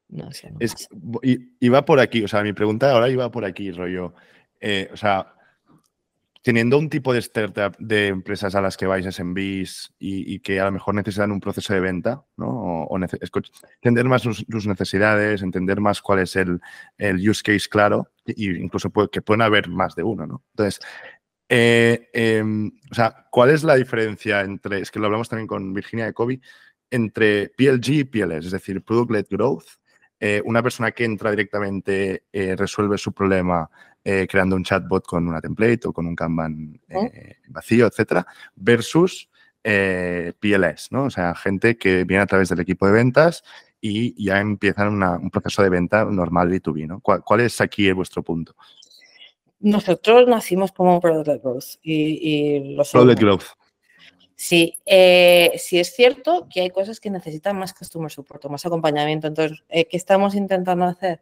[0.09, 0.51] No sé.
[0.51, 0.87] No es,
[1.59, 4.13] iba por aquí, o sea, mi pregunta ahora iba por aquí, rollo.
[4.59, 5.33] Eh, o sea,
[6.43, 10.59] teniendo un tipo de startup de empresas a las que vais SMBs y, y que
[10.59, 12.85] a lo mejor necesitan un proceso de venta, ¿no?
[12.89, 12.99] O,
[13.81, 16.59] entender más sus, necesidades, entender más cuál es el,
[16.97, 20.43] el use case claro, e incluso que pueden haber más de uno, ¿no?
[20.51, 20.81] Entonces,
[21.47, 25.73] eh, em, o sea, ¿cuál es la diferencia entre, es que lo hablamos también con
[25.73, 26.41] Virginia de Kobe,
[26.91, 29.65] entre PLG y PLS, es decir, Product-Led Growth,
[30.19, 33.69] eh, una persona que entra directamente, eh, resuelve su problema
[34.05, 39.29] eh, creando un chatbot con una template o con un Kanban eh, vacío, etcétera, versus
[39.63, 41.05] eh, PLS, ¿no?
[41.05, 43.45] O sea, gente que viene a través del equipo de ventas
[43.79, 46.99] y ya empiezan un proceso de venta normal B2B, ¿no?
[46.99, 48.55] ¿Cuál, es aquí vuestro punto?
[49.61, 53.45] Nosotros nacimos como un Product Growth y, y los Product Growth.
[54.35, 59.27] Sí, sí es cierto que hay cosas que necesitan más customer support, más acompañamiento.
[59.27, 61.21] Entonces, ¿qué estamos intentando hacer?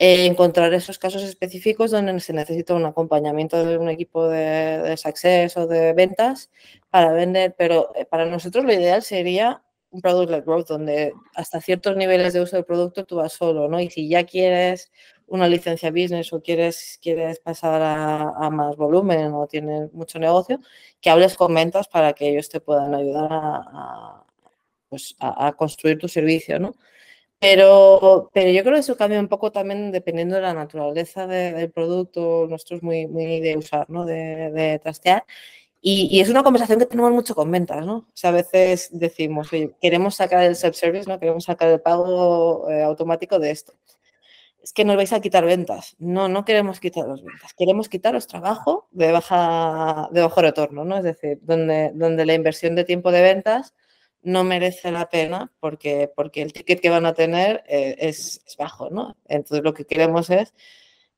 [0.00, 5.58] Encontrar esos casos específicos donde se necesita un acompañamiento de un equipo de, de success
[5.58, 6.50] o de ventas
[6.88, 11.60] para vender, pero eh, para nosotros lo ideal sería un product led growth donde hasta
[11.60, 13.78] ciertos niveles de uso del producto tú vas solo, ¿no?
[13.78, 14.90] Y si ya quieres
[15.26, 20.60] una licencia business o quieres, quieres pasar a, más volumen o tienes mucho negocio,
[21.00, 24.24] que hables con ventas para que ellos te puedan ayudar a,
[24.88, 26.74] pues a construir tu servicio, ¿no?
[27.40, 31.70] Pero, pero yo creo que eso cambia un poco también dependiendo de la naturaleza del
[31.72, 34.04] producto, nuestro es muy, muy de usar, ¿no?
[34.04, 35.24] de, de trastear.
[35.80, 37.96] Y, y, es una conversación que tenemos mucho con ventas, ¿no?
[37.96, 41.18] O sea, a veces decimos, oye, queremos sacar el self-service, ¿no?
[41.18, 43.72] Queremos sacar el pago eh, automático de esto.
[44.62, 45.96] Es que nos vais a quitar ventas.
[45.98, 47.54] No, no queremos quitar las ventas.
[47.54, 50.98] Queremos quitaros trabajo de, baja, de bajo retorno, ¿no?
[50.98, 53.74] Es decir, donde, donde la inversión de tiempo de ventas
[54.22, 58.90] no merece la pena porque, porque el ticket que van a tener eh, es, bajo,
[58.90, 59.16] ¿no?
[59.28, 60.54] Entonces lo que queremos es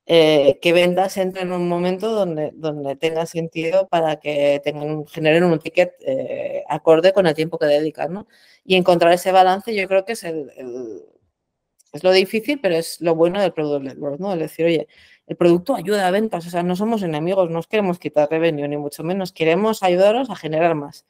[0.05, 5.45] eh, que vendas entren en un momento donde, donde tenga sentido para que tengan, generen
[5.45, 8.27] un ticket eh, acorde con el tiempo que dedican, ¿no?
[8.65, 10.51] Y encontrar ese balance yo creo que es, el,
[11.93, 14.19] es lo difícil, pero es lo bueno del Product Network.
[14.33, 14.87] Es decir, oye,
[15.27, 18.67] el producto ayuda a ventas, o sea, no somos enemigos, no os queremos quitar revenue,
[18.67, 21.05] ni mucho menos, queremos ayudaros a generar más.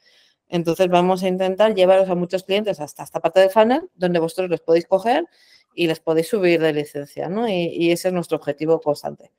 [0.54, 4.48] Entonces vamos a intentar llevaros a muchos clientes hasta esta parte del funnel, donde vosotros
[4.48, 5.26] les podéis coger
[5.74, 7.48] y les podéis subir de licencia, ¿no?
[7.48, 9.32] Y, ese es nuestro objetivo constante.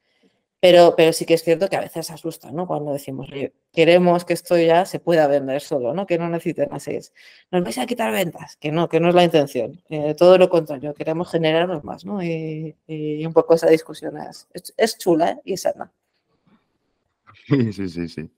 [0.59, 2.67] Pero, pero sí que es cierto que a veces asusta, ¿no?
[2.67, 3.29] Cuando decimos,
[3.71, 6.05] queremos que esto ya se pueda vender solo, ¿no?
[6.05, 6.99] Que no necesiten así.
[7.49, 9.81] Nos vais a quitar ventas, que no, que no es la intención.
[9.87, 12.21] Eh, todo lo contrario, queremos generarnos más, ¿no?
[12.21, 12.75] Y,
[13.25, 15.41] un poco esa discusión es, es, chula ¿eh?
[15.45, 15.93] y es sana.
[17.47, 18.29] Sí, sí, sí, sí.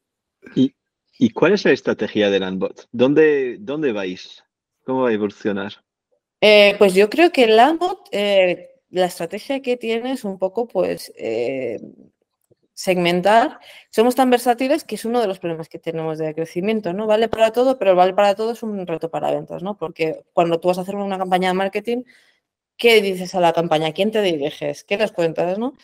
[0.56, 0.76] Y,
[1.20, 2.88] ¿Y cuál es la estrategia de Landbot?
[2.92, 4.44] ¿Dónde, dónde vais?
[4.84, 5.74] ¿Cómo va a evolucionar?
[6.42, 11.12] Eh, pues yo creo que Landbot, eh, la estrategia que tiene es un poco, pues,
[11.18, 11.80] eh,
[12.74, 13.60] segmentar.
[13.90, 17.08] Somos tan versátiles que es uno de los problemas que tenemos de crecimiento, ¿no?
[17.08, 19.76] Vale para todo, pero vale para todo es un reto para ventas, ¿no?
[19.78, 22.04] Porque cuando tú vas a hacer una campaña de marketing,
[22.78, 23.94] ¿qué dices a la campaña?
[23.94, 24.84] ¿Quién te diriges?
[24.84, 25.76] ¿Qué les cuentas, no?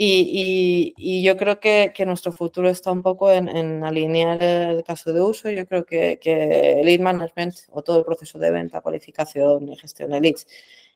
[0.00, 5.50] Y, yo creo que, nuestro futuro está un poco en, alinear el caso de uso.
[5.50, 10.10] Yo creo que, que, lead management o todo el proceso de venta, cualificación y gestión
[10.10, 10.46] de leads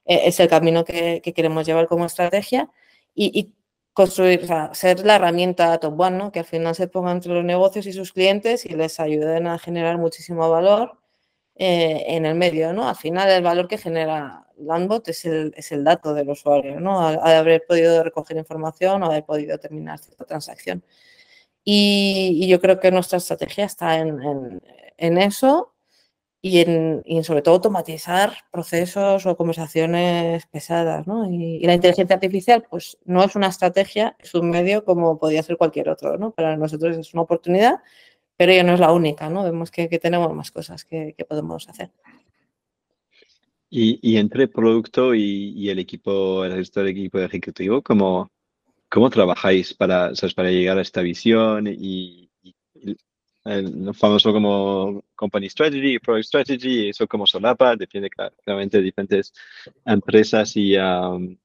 [0.06, 2.70] eh, es el camino que, queremos llevar como estrategia
[3.14, 3.52] y,
[3.92, 6.32] construir, o sea, ser la herramienta top one, ¿no?
[6.32, 9.58] que al final se ponga entre los negocios y sus clientes y les ayuden a
[9.58, 10.98] generar muchísimo valor
[11.64, 12.88] eh, en el medio, ¿no?
[12.88, 16.98] Al final el valor que genera Landbot es el, es el dato del usuario, ¿no?
[17.00, 20.82] A, haber podido recoger información o haber podido terminar cierta transacción.
[21.64, 24.60] Y, yo creo que nuestra estrategia está en,
[24.98, 25.72] en, eso
[26.40, 31.30] y en, y sobre todo automatizar procesos o conversaciones pesadas, ¿no?
[31.30, 35.44] Y, y, la inteligencia artificial, pues no es una estrategia, es un medio como podría
[35.44, 36.32] ser cualquier otro, ¿no?
[36.32, 37.76] Para nosotros es una oportunidad
[38.36, 39.44] pero ya no es la única, ¿no?
[39.44, 41.90] Vemos que, tenemos más cosas que, podemos hacer.
[43.70, 48.30] Y, entre producto y, el equipo, el resto del equipo ejecutivo, ¿cómo,
[48.88, 52.28] cómo trabajáis para, para llegar a esta visión y,
[53.44, 59.32] el famoso como company strategy, product strategy, eso como solapa, depende claramente de diferentes
[59.84, 61.36] empresas y, um,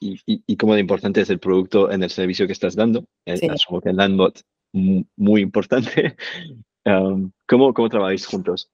[0.00, 3.04] y, cómo de importante es el producto en el servicio que estás dando.
[3.26, 3.48] Sí.
[3.48, 4.42] Asumo que en Landbot
[4.74, 6.16] muy importante.
[6.86, 8.70] Um, ¿cómo, ¿Cómo trabajáis juntos?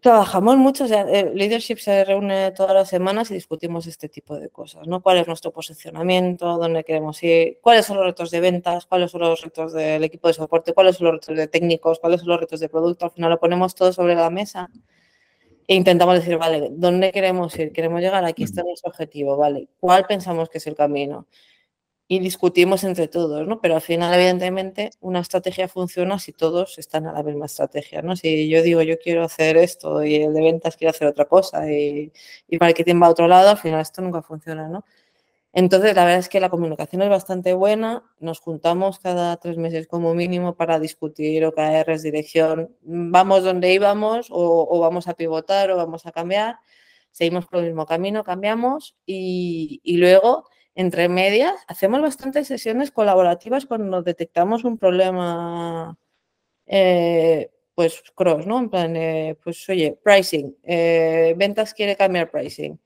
[0.00, 4.38] Trabajamos mucho, o sea, el leadership se reúne todas las semanas y discutimos este tipo
[4.38, 5.00] de cosas, ¿no?
[5.00, 6.58] ¿Cuál es nuestro posicionamiento?
[6.58, 7.60] ¿Dónde queremos ir?
[7.62, 8.84] ¿Cuáles son los retos de ventas?
[8.84, 10.74] ¿Cuáles son los retos del equipo de soporte?
[10.74, 12.00] ¿Cuáles son los retos de técnicos?
[12.00, 13.06] ¿Cuáles son los retos de producto?
[13.06, 14.68] Al final lo ponemos todo sobre la mesa
[15.66, 17.72] E intentamos decir, vale, ¿dónde queremos ir?
[17.72, 19.68] Queremos llegar, aquí está nuestro objetivo, ¿vale?
[19.80, 21.26] ¿Cuál pensamos que es el camino?
[22.06, 23.60] Y discutimos entre todos, ¿no?
[23.60, 28.14] Pero al final, evidentemente, una estrategia funciona si todos están a la misma estrategia, ¿no?
[28.16, 31.70] Si yo digo, yo quiero hacer esto y el de ventas quiere hacer otra cosa
[31.70, 32.12] y,
[32.48, 34.84] y marketing va a otro lado, al final esto nunca funciona, ¿no?
[35.56, 38.02] Entonces, la verdad es que la comunicación es bastante buena.
[38.18, 42.76] Nos juntamos cada tres meses como mínimo para discutir OKRs, dirección.
[42.82, 46.58] ¿Vamos donde íbamos o, vamos a pivotar o vamos a cambiar?
[47.12, 54.02] Seguimos por el mismo camino, cambiamos y, luego, entre medias, hacemos bastantes sesiones colaborativas cuando
[54.02, 55.96] detectamos un problema,
[56.66, 58.58] eh, pues cross, ¿no?
[58.58, 58.94] En plan,
[59.42, 62.78] pues oye, pricing, eh, ventas quiere cambiar pricing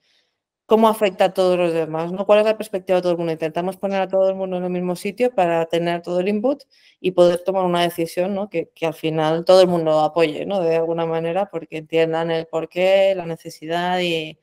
[0.68, 2.26] cómo afecta a todos los demás, ¿no?
[2.26, 3.32] ¿Cuál es la perspectiva de todo el mundo?
[3.32, 6.62] Intentamos poner a todo el mundo en el mismo sitio para tener todo el input
[7.00, 8.50] y poder tomar una decisión, ¿no?
[8.50, 10.60] Que, al final todo el mundo apoye, ¿no?
[10.60, 14.38] De alguna manera, porque entiendan el porqué, la necesidad y,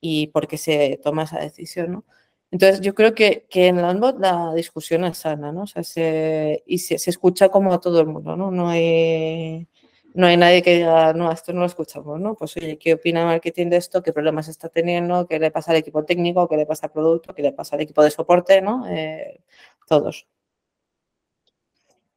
[0.00, 2.04] y por qué se toma esa decisión, ¿no?
[2.52, 5.62] Entonces, yo creo que, que en Landbot la discusión es sana, ¿no?
[5.62, 8.50] O sea, se, y se, se, escucha como a todo el mundo, ¿no?
[8.50, 9.66] No hay
[10.14, 12.34] no hay nadie que diga, no, esto no lo escuchamos, ¿no?
[12.34, 14.02] Pues oye, ¿qué opina marketing de esto?
[14.02, 15.26] ¿Qué problemas está teniendo?
[15.26, 16.48] ¿Qué le pasa al equipo técnico?
[16.48, 17.34] ¿Qué le pasa al producto?
[17.34, 18.60] ¿Qué le pasa al equipo de soporte?
[18.60, 18.86] ¿no?
[18.88, 19.40] Eh,
[19.88, 20.26] todos.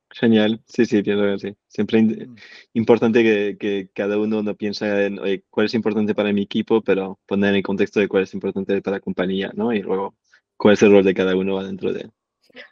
[0.10, 1.58] Genial, sí, sí, pienso que sí.
[1.68, 2.36] Siempre mm.
[2.74, 5.20] importante que, cada uno no piensa en
[5.50, 8.82] cuál es importante para mi equipo, pero poner en el contexto de cuál es importante
[8.82, 9.74] para la compañía, ¿no?
[9.74, 10.16] Y luego
[10.58, 12.10] cuál es el rol de cada uno dentro de...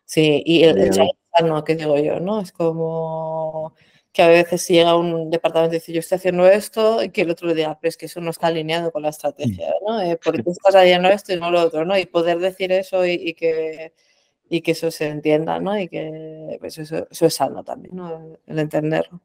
[0.06, 0.92] Sí, y el, el,
[1.46, 2.40] no, que digo yo, ¿no?
[2.40, 3.74] Es como
[4.14, 7.32] que a veces llega un departamento y dice, yo estoy haciendo esto, y que el
[7.32, 10.00] otro le diga, pero es que eso no está alineado con la estrategia, ¿no?
[10.00, 11.98] Eh, ¿Por qué estás haciendo esto y no lo otro, ¿no?
[11.98, 13.92] Y poder decir eso y, que,
[14.48, 15.78] y que eso se entienda, ¿no?
[15.80, 18.38] Y que pues eso, eso es sano también, ¿no?
[18.46, 19.20] El entenderlo.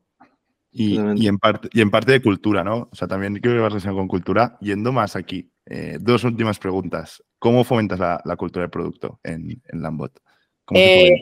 [0.71, 2.89] Y, y, en parte, y en parte de cultura, ¿no?
[2.91, 4.57] O sea, también creo que va relación con cultura.
[4.61, 7.23] Yendo más aquí, eh, dos últimas preguntas.
[7.39, 10.19] ¿Cómo fomentas la, la cultura del producto en, en Lambot?
[10.65, 11.19] ¿Cómo se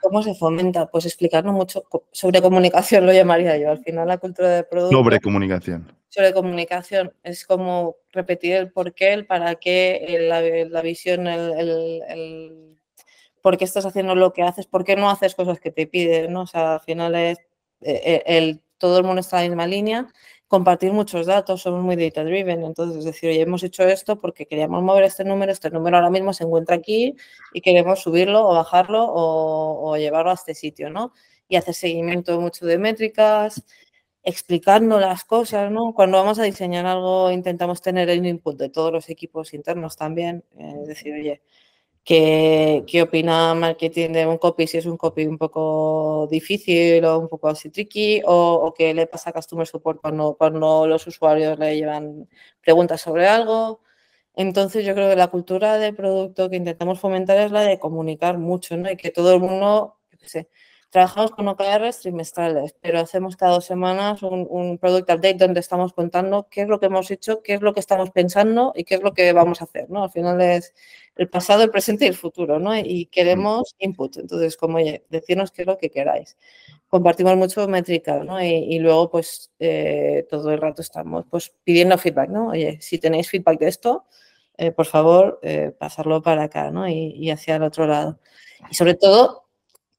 [0.00, 0.90] ¿Cómo se fomenta?
[0.90, 3.70] Pues explicarnos mucho sobre comunicación, lo llamaría yo.
[3.70, 4.96] Al final, la cultura de producto.
[4.96, 5.96] Sobre comunicación.
[6.08, 7.12] Sobre comunicación.
[7.22, 12.76] Es como repetir el por qué, el para qué, la, visión, el,
[13.40, 16.32] por qué estás haciendo lo que haces, por qué no haces cosas que te piden,
[16.32, 16.42] ¿no?
[16.42, 17.38] O sea, al final es
[17.80, 20.08] eh, el, todo el mundo está en la misma línea
[20.52, 24.44] compartir muchos datos, somos muy data driven, entonces es decir, oye, hemos hecho esto porque
[24.44, 27.16] queríamos mover este número, este número ahora mismo se encuentra aquí
[27.54, 31.14] y queremos subirlo o bajarlo o, llevarlo a este sitio, ¿no?
[31.48, 33.64] Y hacer seguimiento mucho de métricas,
[34.22, 35.94] explicando las cosas, ¿no?
[35.94, 40.44] Cuando vamos a diseñar algo intentamos tener el input de todos los equipos internos también,
[40.58, 41.40] eh, es decir, oye,
[42.04, 44.66] ¿Qué, ¿Qué, opina marketing de un copy?
[44.66, 48.92] Si es un copy un poco difícil o un poco así tricky, o, o qué
[48.92, 52.28] le pasa a Customer Support cuando, cuando los usuarios le llevan
[52.60, 53.82] preguntas sobre algo.
[54.34, 58.38] Entonces, yo creo que la cultura de producto que intentamos fomentar es la de comunicar
[58.38, 58.90] mucho, ¿no?
[58.90, 60.48] Y que todo el mundo, yo qué sé,
[60.92, 65.94] Trabajamos con OKRs trimestrales, pero hacemos cada dos semanas un, un, product update donde estamos
[65.94, 68.96] contando qué es lo que hemos hecho, qué es lo que estamos pensando y qué
[68.96, 70.04] es lo que vamos a hacer, ¿no?
[70.04, 70.74] Al final es
[71.16, 72.76] el pasado, el presente y el futuro, ¿no?
[72.78, 74.18] Y queremos input.
[74.18, 76.36] Entonces, como, oye, decirnos qué es lo que queráis.
[76.88, 78.42] Compartimos mucho métricas, ¿no?
[78.42, 82.48] Y, luego, pues, eh, todo el rato estamos, pues, pidiendo feedback, ¿no?
[82.48, 84.04] Oye, si tenéis feedback de esto,
[84.58, 86.86] eh, por favor, eh, pasarlo para acá, ¿no?
[86.86, 88.18] Y, y hacia el otro lado.
[88.70, 89.41] Y sobre todo,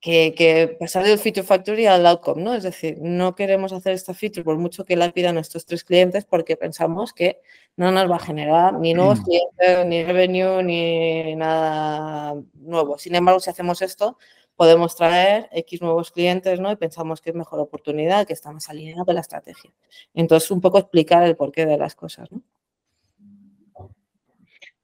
[0.03, 2.53] que, pasar del feature factory al outcome, ¿no?
[2.53, 6.25] Es decir, no queremos hacer esta feature por mucho que la pidan nuestros tres clientes
[6.25, 7.39] porque pensamos que
[7.77, 9.23] no nos va a generar ni nuevos mm.
[9.23, 12.97] clientes, ni revenue, ni nada nuevo.
[12.97, 14.17] Sin embargo, si hacemos esto,
[14.57, 16.69] podemos traer X nuevos clientes, ¿no?
[16.69, 19.71] Y pensamos que es mejor oportunidad, que está más alineado con la estrategia.
[20.13, 22.41] Entonces, un poco explicar el porqué de las cosas, ¿no?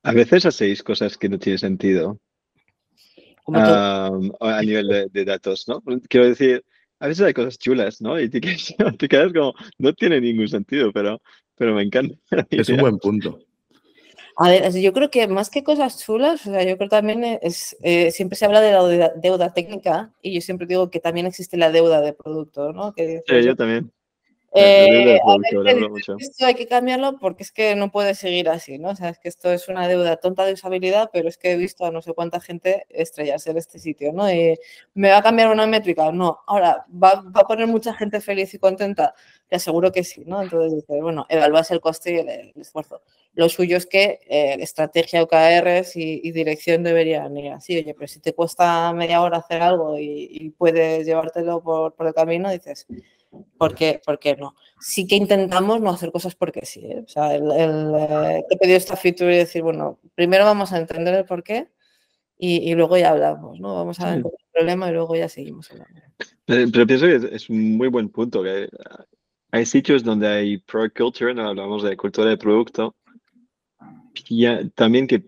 [0.02, 2.20] A veces hacéis cosas que no tienen sentido
[3.56, 5.82] a nivel de, datos, ¿no?
[6.08, 6.64] Quiero decir,
[7.00, 8.20] a veces hay cosas chulas, ¿no?
[8.20, 11.22] Y te quedas, como, no tiene ningún sentido, pero,
[11.56, 12.16] pero me encanta.
[12.50, 13.40] Es un buen punto.
[14.42, 17.76] A ver, yo creo que más que cosas chulas, o sea, yo creo también es,
[17.84, 21.58] eh, siempre se habla de la deuda, técnica y yo siempre digo que también existe
[21.58, 22.94] la deuda de producto, ¿no?
[22.94, 23.92] Que sí, yo también.
[24.52, 25.20] Eh,
[26.18, 28.90] esto hay que cambiarlo porque es que no puede seguir así, ¿no?
[28.90, 31.58] O sea, es que esto es una deuda tonta de usabilidad, pero es que he
[31.58, 34.32] visto a no sé cuánta gente estrellarse en este sitio, ¿no?
[34.32, 34.58] Y
[34.96, 36.12] ¿Me va a cambiar una métrica?
[36.12, 36.40] No.
[36.48, 39.14] Ahora, ¿va, a poner mucha gente feliz y contenta?
[39.48, 40.42] Te aseguro que sí, ¿no?
[40.42, 43.02] Entonces, bueno, evalúas el coste y el, esfuerzo.
[43.34, 47.78] lo suyo es que eh, estrategia, OKRs y, y, dirección deberían ir así.
[47.78, 52.14] Oye, pero si te cuesta media hora hacer algo y, puedes llevártelo por, por, el
[52.14, 52.88] camino, dices,
[53.58, 54.56] ¿por qué, ¿por qué no?
[54.80, 56.82] Sí que intentamos no hacer cosas porque sí.
[56.86, 57.04] ¿eh?
[57.06, 60.78] O sea, el, el eh, he pedido esta feature y decir, bueno, primero vamos a
[60.78, 61.70] entender el por qué
[62.38, 63.76] y, y luego ya hablamos, ¿no?
[63.76, 64.24] Vamos a ver el
[64.54, 66.02] problema y luego ya seguimos hablando.
[66.46, 68.70] Pero, pero, pienso que es un muy buen punto, que
[69.52, 72.96] hay sitios donde hay product culture, no hablamos de cultura de producto,
[74.30, 75.24] y también que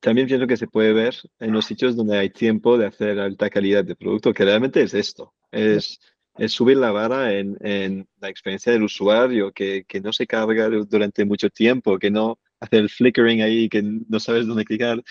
[0.00, 3.50] también pienso que se puede ver en los sitios donde hay tiempo de hacer alta
[3.50, 5.98] calidad de producto, que realmente es esto, es,
[6.38, 10.68] es subir la vara en, en, la experiencia del usuario, que, que, no se carga
[10.68, 15.02] durante mucho tiempo, que no hace el flickering ahí, que no sabes dónde clicar,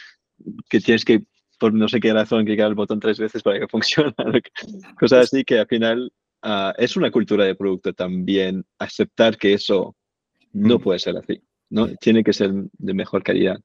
[0.70, 1.24] que tienes que,
[1.60, 4.14] por no sé qué razón, clicar el botón tres veces para que funcione,
[5.00, 6.12] cosas así que al final
[6.44, 9.96] uh, es una cultura de producto también aceptar que eso
[10.54, 11.88] no puede ser así, ¿no?
[11.96, 13.58] Tiene que ser de mejor calidad.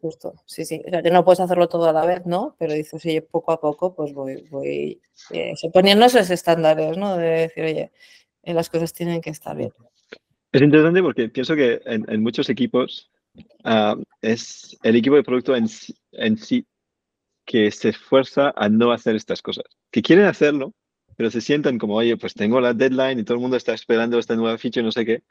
[0.00, 0.82] Justo, sí, sí.
[0.86, 2.56] O sea, que no puedes hacerlo todo a la vez, ¿no?
[2.58, 7.18] Pero dices, oye, poco a poco, pues voy, voy eh, poniendo esos estándares, ¿no?
[7.18, 7.92] De decir, oye,
[8.42, 9.72] eh, las cosas tienen que estar bien.
[10.52, 13.10] Es interesante porque pienso que en, muchos equipos
[13.64, 15.68] uh, es el equipo de producto en,
[16.12, 16.66] en sí
[17.44, 19.64] que se esfuerza a no hacer estas cosas.
[19.90, 20.72] Que quieren hacerlo,
[21.16, 24.18] pero se sientan como, oye, pues tengo la deadline y todo el mundo está esperando
[24.18, 25.24] esta nueva feature, no sé qué.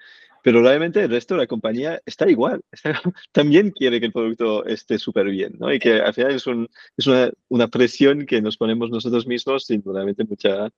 [0.43, 2.61] Pero realmente el resto de la compañía está igual.
[2.71, 5.71] Está, también quiere que el producto esté súper bien, ¿no?
[5.73, 9.65] Y que al final es, un, es una, una, presión que nos ponemos nosotros mismos
[9.65, 10.69] sin realmente mucha,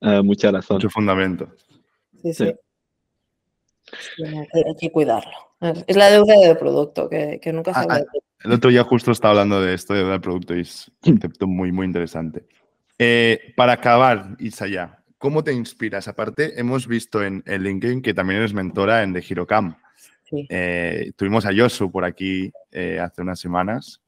[0.00, 0.76] uh, mucha razón.
[0.76, 1.48] Mucho fundamento.
[2.22, 2.52] Sí, sí.
[4.16, 4.24] sí.
[4.24, 5.32] hay que cuidarlo.
[5.86, 8.00] Es la deuda del producto, que, que nunca se ah, ah,
[8.42, 11.12] El otro día justo estaba hablando de esto de deuda del producto y es un
[11.12, 12.46] concepto muy, muy interesante.
[12.98, 16.06] Eh, para acabar, Isaya, ¿cómo te inspiras?
[16.06, 19.22] Aparte, hemos visto en, en LinkedIn que también eres mentora en The.
[19.22, 20.46] Sí.
[20.50, 24.02] Eh, tuvimos a Yosu por aquí eh, hace unas semanas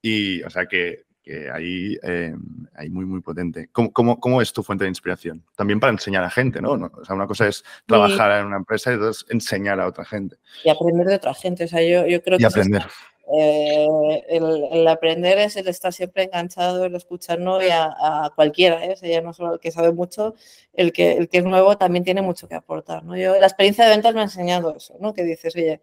[0.00, 2.34] y, o sea, que, que ahí, eh,
[2.76, 3.68] ahí muy, muy potente.
[3.72, 5.44] ¿Cómo, ¿Cómo, cómo, es tu fuente de inspiración?
[5.54, 6.70] También para enseñar a gente, ¿no?
[6.72, 8.40] O sea, una cosa es trabajar sí.
[8.40, 10.36] en una empresa y otra es enseñar a otra gente.
[10.64, 11.64] Y aprender de otra gente.
[11.64, 12.46] O sea, yo, yo creo y que...
[12.46, 12.80] aprender.
[12.80, 13.88] Es eh,
[14.28, 17.62] el, el, aprender es el estar siempre enganchado, el escuchar ¿no?
[17.62, 18.92] y a, a, cualquiera, ¿eh?
[18.92, 20.34] o sea, ya no solo el que sabe mucho,
[20.74, 23.02] el que, el que es nuevo también tiene mucho que aportar.
[23.04, 23.16] ¿no?
[23.16, 25.14] Yo, la experiencia de ventas me ha enseñado eso, ¿no?
[25.14, 25.80] que dices, oye,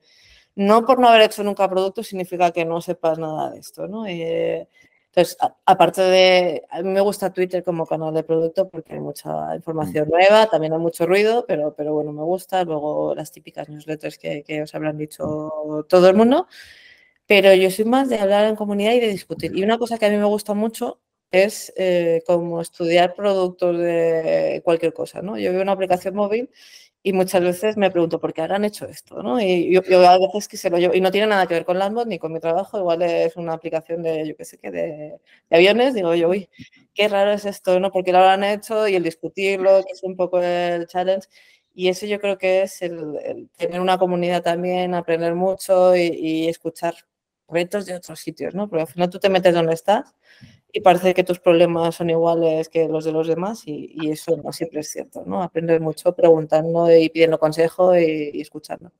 [0.56, 3.88] no por no haber hecho nunca producto significa que no sepas nada de esto.
[3.88, 4.06] ¿no?
[4.06, 4.68] Eh,
[5.14, 9.00] entonces, a, aparte de, a mí me gusta Twitter como canal de producto porque hay
[9.02, 12.64] mucha información nueva, también hay mucho ruido, pero, pero bueno, me gusta.
[12.64, 16.48] Luego las típicas newsletters que, que os habrán dicho todo el mundo.
[17.32, 19.57] Pero yo soy más de hablar en comunidad y de discutir.
[19.57, 20.99] Y una cosa que a mí me gusta mucho
[21.32, 25.38] es eh, como estudiar productos de cualquier cosa, ¿no?
[25.38, 26.49] Yo veo una aplicación móvil
[27.01, 29.39] y muchas veces me pregunto por qué habrán hecho esto, ¿no?
[29.39, 32.05] Y yo, a veces que se lo y no tiene nada que ver con Landbot
[32.05, 35.17] ni con mi trabajo, igual es una aplicación de, yo qué sé qué, de,
[35.49, 36.49] aviones, digo yo, uy,
[36.93, 37.91] qué raro es esto, ¿no?
[37.91, 41.29] Porque lo habrán hecho y el discutirlo, que es un poco el challenge.
[41.73, 46.95] Y eso yo creo que es tener una comunidad también, aprender mucho y, y escuchar
[47.52, 48.70] retos de otros sitios, ¿no?
[48.70, 50.16] Porque al final tú te metes donde estás
[50.72, 54.38] y parece que tus problemas son iguales que los de los demás y, y eso
[54.43, 55.43] no siempre es cierto, ¿no?
[55.43, 58.91] Aprender mucho preguntando y pidiendo consejo y, y escuchando.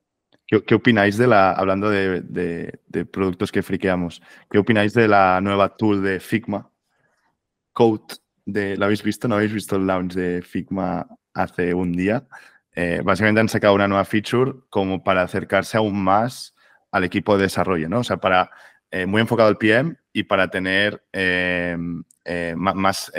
[0.46, 5.08] ¿Qué, ¿Qué, opináis de la, hablando de, de, de, productos que friqueamos, qué opináis de
[5.08, 6.70] la nueva tool de Figma?
[7.72, 9.28] Code, de, ¿la habéis visto?
[9.28, 12.26] ¿No habéis visto el launch de Figma hace un día?
[12.74, 16.54] Eh, básicamente han sacado una nueva feature como para acercarse aún más
[16.92, 18.00] al equipo de desarrollo, ¿no?
[18.00, 18.50] O sea, para
[18.90, 21.76] eh, muy enfocado al PM y para tener eh,
[22.24, 23.10] eh, más,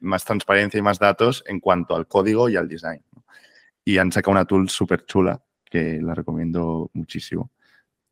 [0.00, 3.00] más transparencia y más datos en cuanto al código y al design.
[3.14, 3.24] ¿no?
[3.84, 7.52] Y han sacado una tool súper chula que la recomiendo muchísimo.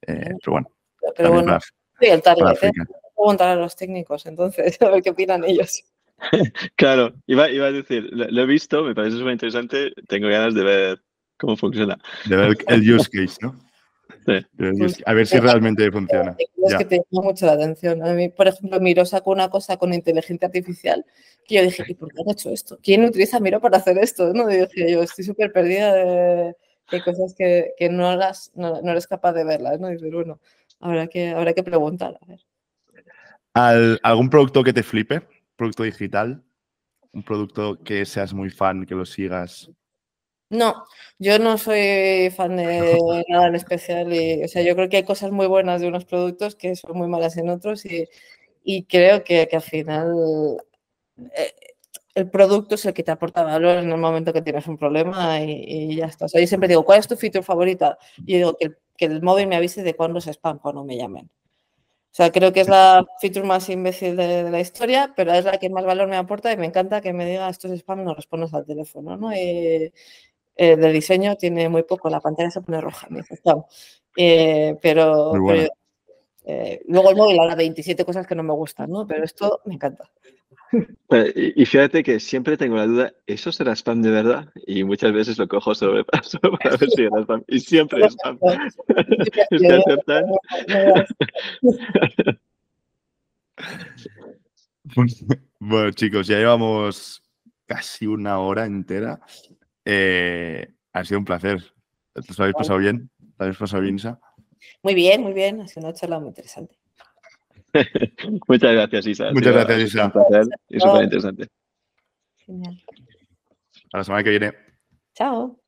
[0.01, 0.71] pero bueno.
[1.17, 2.73] Pero bueno, para, sí, el target,
[3.17, 5.83] preguntar a los técnicos entonces, a ver qué opinan ellos.
[6.77, 10.55] claro, iba, iba a decir, lo, lo, he visto, me parece súper interesante, tengo ganas
[10.55, 11.03] de ver
[11.37, 11.99] cómo funciona.
[12.27, 13.59] De ver el use case, ¿no?
[14.39, 15.03] Sí.
[15.07, 16.37] A ver si realmente funciona.
[16.39, 18.03] Es que te llama mucho la atención.
[18.07, 21.05] A mí, por ejemplo, Miro sacó una cosa con inteligencia artificial
[21.47, 22.79] que yo dije, ¿y por qué han hecho esto?
[22.83, 24.33] ¿Quién utiliza Miro para hacer esto?
[24.33, 24.51] ¿no?
[24.51, 26.55] Y dije, yo estoy súper perdida de,
[26.91, 29.81] de, cosas que, que no, las, no, no, eres capaz de verlas.
[29.81, 29.89] ¿no?
[29.91, 30.41] Y dices, bueno,
[30.81, 32.19] habrá que, habrá que preguntar.
[32.21, 32.41] A ver.
[33.55, 35.23] ¿Al, ¿Algún producto que te flipe?
[35.57, 36.43] ¿Producto digital?
[37.13, 39.71] ¿Un producto que seas muy fan, que lo sigas?
[40.51, 40.85] No,
[41.19, 42.99] yo no soy fan de
[43.29, 44.13] nada en especial.
[44.13, 46.99] Y, o sea, yo creo que hay cosas muy buenas de unos productos que son
[46.99, 48.09] muy malas en otros y,
[48.65, 50.59] y creo que, que, al final
[51.37, 51.53] eh,
[52.15, 55.41] el producto es el que te aporta valor en el momento que tienes un problema
[55.41, 55.53] y,
[55.93, 56.27] y ya está.
[56.27, 57.99] O sea, yo siempre digo, ¿cuál es tu feature favorita?
[58.27, 60.97] Y digo que el, que el móvil me avise de cuándo es spam, cuando me
[60.97, 61.31] llamen.
[62.13, 65.59] O sea, creo que es la feature más imbécil de, la historia, pero es la
[65.59, 68.15] que más valor me aporta y me encanta que me diga esto es spam, no
[68.15, 69.33] respondas al teléfono, ¿no?
[70.57, 73.41] Eh, de diseño tiene muy poco, la pantalla se pone roja, me dice.
[74.17, 75.33] Eh, pero,
[76.45, 79.07] eh, luego el móvil habla 27 cosas que no me gustan, ¿no?
[79.07, 80.11] Pero esto me encanta.
[81.35, 84.49] Y fíjate que siempre tengo la duda, ¿eso será spam de verdad?
[84.67, 87.43] Y muchas veces lo cojo sobre paso para ver si era spam.
[87.49, 88.39] Y siempre es spam.
[89.51, 90.25] es que aceptan.
[95.59, 97.23] Bueno, chicos, ya llevamos
[97.67, 99.21] casi una hora entera.
[99.85, 101.57] Eh, ha sido un placer.
[102.15, 103.11] ¿Os lo habéis pasado bien?
[103.39, 104.21] ¿Lo habéis pasado bien, Isa?
[104.83, 105.61] Muy bien, muy bien.
[105.61, 106.77] Ha sido una charla muy interesante.
[108.49, 109.33] Muchas gracias, Isa.
[109.33, 110.05] Muchas gracias, Isa.
[110.07, 111.49] Un placer y súper interesante.
[112.39, 112.83] Genial.
[113.93, 114.53] A la semana que viene.
[115.15, 115.60] Chao.